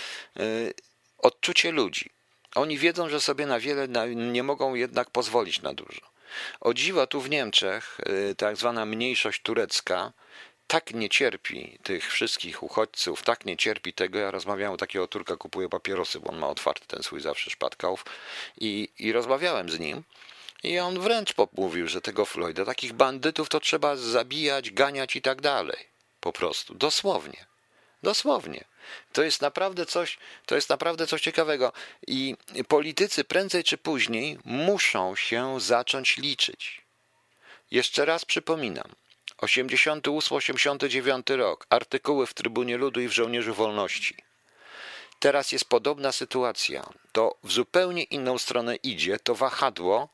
[1.18, 2.10] odczucie ludzi.
[2.54, 6.09] Oni wiedzą, że sobie na wiele nie mogą jednak pozwolić na dużo.
[6.60, 7.98] O dziwo tu w Niemczech
[8.30, 10.12] y, tak zwana mniejszość turecka
[10.70, 14.18] tak nie cierpi tych wszystkich uchodźców, tak nie cierpi tego.
[14.18, 18.04] Ja rozmawiałem takiego Turka, kupuje papierosy, bo on ma otwarty ten swój zawsze szpatkałów
[18.60, 20.02] i, i rozmawiałem z nim.
[20.62, 25.40] I on wręcz mówił, że tego Floyda, takich bandytów to trzeba zabijać, ganiać i tak
[25.40, 25.78] dalej.
[26.20, 27.49] Po prostu, dosłownie.
[28.02, 28.64] Dosłownie.
[29.12, 31.72] To jest naprawdę coś, to jest naprawdę coś ciekawego.
[32.06, 32.36] I
[32.68, 36.82] politycy prędzej czy później muszą się zacząć liczyć.
[37.70, 38.94] Jeszcze raz przypominam.
[39.38, 41.66] 88-89 rok.
[41.70, 44.16] Artykuły w Trybunie Ludu i w Żołnierzu Wolności.
[45.20, 46.86] Teraz jest podobna sytuacja.
[47.12, 49.18] To w zupełnie inną stronę idzie.
[49.18, 50.08] To wahadło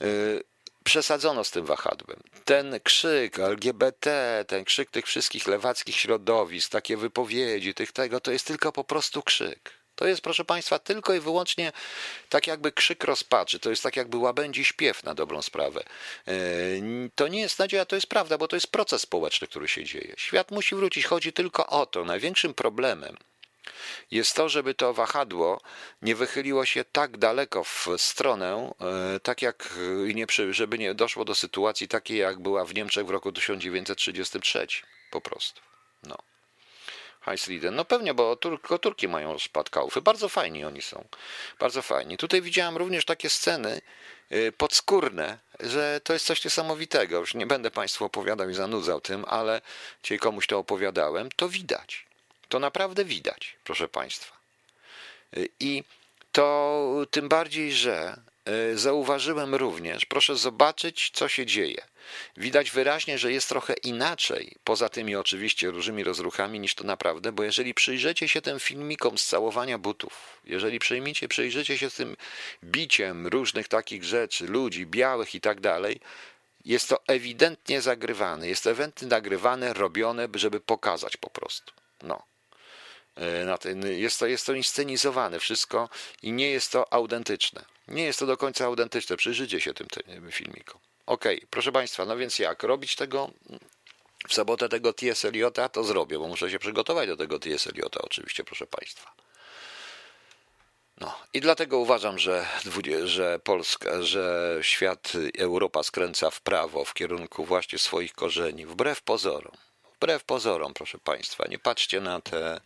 [0.00, 0.44] yy,
[0.88, 2.20] przesadzono z tym wahadłem.
[2.44, 8.46] Ten krzyk LGBT, ten krzyk tych wszystkich lewackich środowisk, takie wypowiedzi, tych tego, to jest
[8.46, 9.78] tylko po prostu krzyk.
[9.94, 11.72] To jest, proszę Państwa, tylko i wyłącznie
[12.28, 15.84] tak jakby krzyk rozpaczy, to jest tak jakby łabędzi śpiew na dobrą sprawę.
[16.28, 16.32] E,
[17.14, 20.14] to nie jest nadzieja, to jest prawda, bo to jest proces społeczny, który się dzieje.
[20.16, 22.04] Świat musi wrócić, chodzi tylko o to.
[22.04, 23.16] Największym problemem
[24.10, 25.60] jest to, żeby to wahadło
[26.02, 29.74] nie wychyliło się tak daleko w stronę, e, tak jak
[30.08, 34.66] i nie, żeby nie doszło do sytuacji takiej, jak była w Niemczech w roku 1933.
[35.10, 35.60] Po prostu.
[36.02, 36.16] No.
[37.20, 37.74] Heisliden.
[37.74, 40.02] No pewnie, bo tylko Turki mają spadkaufy.
[40.02, 41.04] Bardzo fajni oni są.
[41.58, 42.16] Bardzo fajni.
[42.16, 43.80] Tutaj widziałem również takie sceny
[44.32, 47.18] y, podskórne, że to jest coś niesamowitego.
[47.18, 49.60] Już nie będę Państwu opowiadał i zanudzał tym, ale
[50.02, 51.28] dzisiaj komuś to opowiadałem.
[51.36, 52.07] To widać.
[52.48, 54.36] To naprawdę widać, proszę Państwa.
[55.36, 55.84] Y, I
[56.32, 58.20] to tym bardziej, że
[58.72, 61.82] y, zauważyłem również, proszę zobaczyć, co się dzieje.
[62.36, 67.42] Widać wyraźnie, że jest trochę inaczej, poza tymi oczywiście różnymi rozruchami, niż to naprawdę, bo
[67.42, 72.16] jeżeli przyjrzycie się tym filmikom z całowania butów, jeżeli przyjmiecie, przyjrzycie się tym
[72.64, 76.00] biciem różnych takich rzeczy, ludzi białych i tak dalej,
[76.64, 81.72] jest to ewidentnie zagrywane, jest ewidentnie nagrywane, robione, żeby pokazać po prostu.
[82.02, 82.27] No.
[83.18, 85.88] E, jest to, jest to inscenizowane wszystko
[86.22, 87.64] i nie jest to autentyczne.
[87.88, 89.16] Nie jest to do końca autentyczne.
[89.16, 90.80] Przyjrzyjcie się tym, tym filmikom.
[91.06, 93.30] Okej, okay, proszę Państwa, no więc jak robić tego
[94.28, 95.24] w sobotę tego T.S.
[95.24, 97.66] Eliota, to zrobię, bo muszę się przygotować do tego T.S.
[97.66, 99.12] Eliota, oczywiście, proszę Państwa.
[101.00, 102.46] No i dlatego uważam, że,
[103.04, 109.56] że Polska, że świat, Europa skręca w prawo w kierunku właśnie swoich korzeni, wbrew pozorom.
[109.96, 112.60] Wbrew pozorom, proszę Państwa, nie patrzcie na te,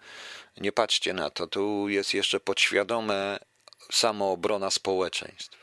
[0.57, 1.47] nie patrzcie na to.
[1.47, 3.39] Tu jest jeszcze podświadome
[3.91, 5.63] samoobrona społeczeństw.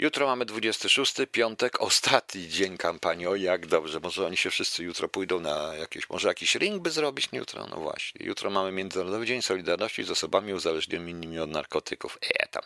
[0.00, 3.26] Jutro mamy 26, piątek, ostatni dzień kampanii.
[3.26, 6.90] O jak dobrze, może oni się wszyscy jutro pójdą na jakieś, może jakiś ring by
[6.90, 7.66] zrobić jutro?
[7.66, 8.26] No właśnie.
[8.26, 12.18] Jutro mamy Międzynarodowy Dzień Solidarności z osobami uzależnionymi od narkotyków.
[12.22, 12.62] E tam.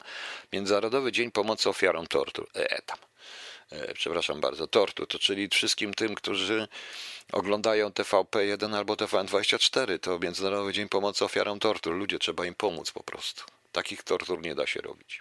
[0.53, 2.47] Międzynarodowy Dzień Pomocy Ofiarom Tortur.
[2.55, 2.99] E tam.
[3.81, 6.69] E, przepraszam bardzo, tortur, to czyli wszystkim tym, którzy
[7.33, 11.95] oglądają TVP1 albo TVN24, to Międzynarodowy Dzień Pomocy Ofiarom Tortur.
[11.95, 13.45] Ludzie, trzeba im pomóc po prostu.
[13.73, 15.21] Takich tortur nie da się robić.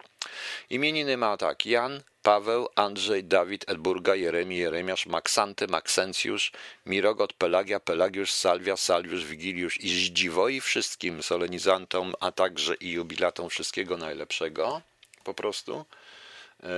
[0.70, 6.52] Imieniny ma tak Jan, Paweł, Andrzej, Dawid, Edburga, Jeremi, Jeremiasz, Maksanty, Maksencjusz,
[6.86, 13.98] Mirogot, Pelagia, Pelagiusz, Salwia, Salwiusz, Wigiliusz i Zdziwoi wszystkim solenizantom, a także i jubilatom wszystkiego
[13.98, 14.82] najlepszego.
[15.24, 15.86] Po prostu.
[16.64, 16.70] E,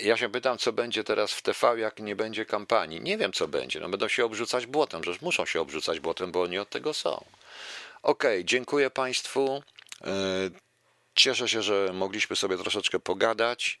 [0.00, 3.00] ja się pytam, co będzie teraz w TV, jak nie będzie kampanii.
[3.00, 3.80] Nie wiem, co będzie.
[3.80, 7.24] No, będą się obrzucać błotem, że muszą się obrzucać błotem, bo oni od tego są.
[8.02, 9.62] Okay, dziękuję Państwu.
[10.04, 10.10] E,
[11.14, 13.78] Cieszę się, że mogliśmy sobie troszeczkę pogadać.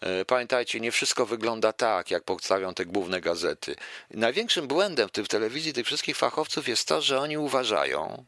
[0.00, 3.76] E, pamiętajcie, nie wszystko wygląda tak, jak podstawią te główne gazety.
[4.10, 8.24] Największym błędem w tej telewizji tych wszystkich fachowców jest to, że oni uważają.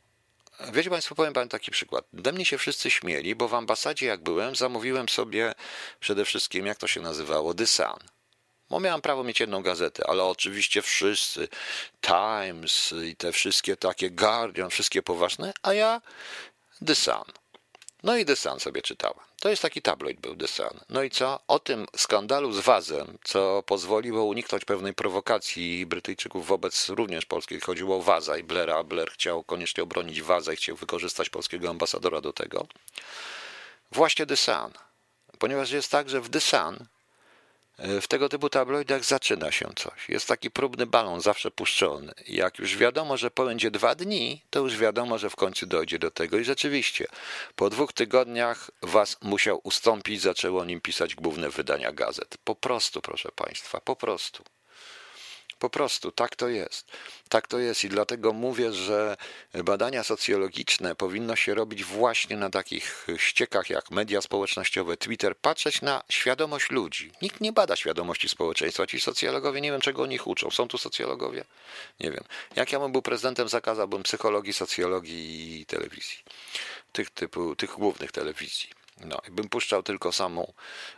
[0.73, 2.05] Wiecie Państwo, powiem Wam taki przykład.
[2.13, 5.55] De mnie się wszyscy śmieli, bo w ambasadzie, jak byłem, zamówiłem sobie
[6.01, 7.99] przede wszystkim, jak to się nazywało, The Sun.
[8.71, 11.49] Bo miałem prawo mieć jedną gazetę, ale oczywiście wszyscy,
[12.01, 16.01] Times i te wszystkie takie, Guardian, wszystkie poważne, a ja
[16.87, 17.25] The Sun.
[18.07, 19.25] No i The Sun sobie czytała.
[19.41, 20.81] To jest taki tabloid był The Sun.
[20.89, 21.41] No i co?
[21.49, 27.65] O tym skandalu z Wazem, co pozwoliło uniknąć pewnej prowokacji Brytyjczyków wobec również polskich.
[27.65, 28.85] Chodziło o Waza i Blaira.
[28.85, 32.67] Blair chciał koniecznie obronić Waza i chciał wykorzystać polskiego ambasadora do tego.
[33.93, 34.73] Właśnie The Sun.
[35.39, 36.87] Ponieważ jest tak, że w The Sun
[37.79, 40.09] w tego typu tabloidach zaczyna się coś.
[40.09, 42.13] Jest taki próbny balon zawsze puszczony.
[42.29, 46.11] Jak już wiadomo, że będzie dwa dni, to już wiadomo, że w końcu dojdzie do
[46.11, 46.39] tego.
[46.39, 47.07] I rzeczywiście,
[47.57, 52.39] po dwóch tygodniach was musiał ustąpić, zaczęło nim pisać główne wydania gazet.
[52.45, 54.45] Po prostu, proszę państwa, po prostu.
[55.59, 56.87] Po prostu tak to jest.
[57.29, 59.17] Tak to jest i dlatego mówię, że
[59.65, 66.03] badania socjologiczne powinno się robić właśnie na takich ściekach jak media społecznościowe, Twitter, patrzeć na
[66.09, 67.13] świadomość ludzi.
[67.23, 68.87] Nikt nie bada świadomości społeczeństwa.
[68.87, 70.51] Ci socjologowie nie wiem, czego o nich uczą.
[70.51, 71.45] Są tu socjologowie?
[72.01, 72.25] Nie wiem.
[72.57, 76.19] Jak ja bym był prezydentem, zakazałbym psychologii, socjologii i telewizji.
[76.93, 78.86] Tych typu, tych głównych telewizji.
[79.05, 80.53] No, bym puszczał tylko samą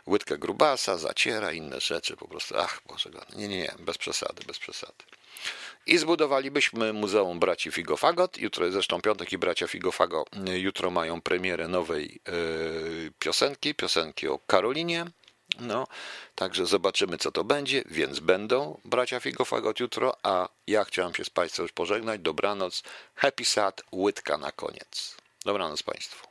[0.07, 4.59] łydkę grubasa, zaciera, inne rzeczy, po prostu, ach, Boże, nie, nie, nie, bez przesady, bez
[4.59, 5.03] przesady.
[5.85, 8.37] I zbudowalibyśmy Muzeum Braci Figofagot.
[8.37, 15.05] Jutro zresztą piątek i Bracia Figofago jutro mają premierę nowej yy, piosenki, piosenki o Karolinie.
[15.59, 15.87] No,
[16.35, 21.29] także zobaczymy, co to będzie, więc będą bracia Figofagot jutro, a ja chciałem się z
[21.29, 22.21] Państwem już pożegnać.
[22.21, 22.83] Dobranoc,
[23.15, 25.15] happy sad, łydka na koniec.
[25.45, 26.28] Dobranoc Państwu.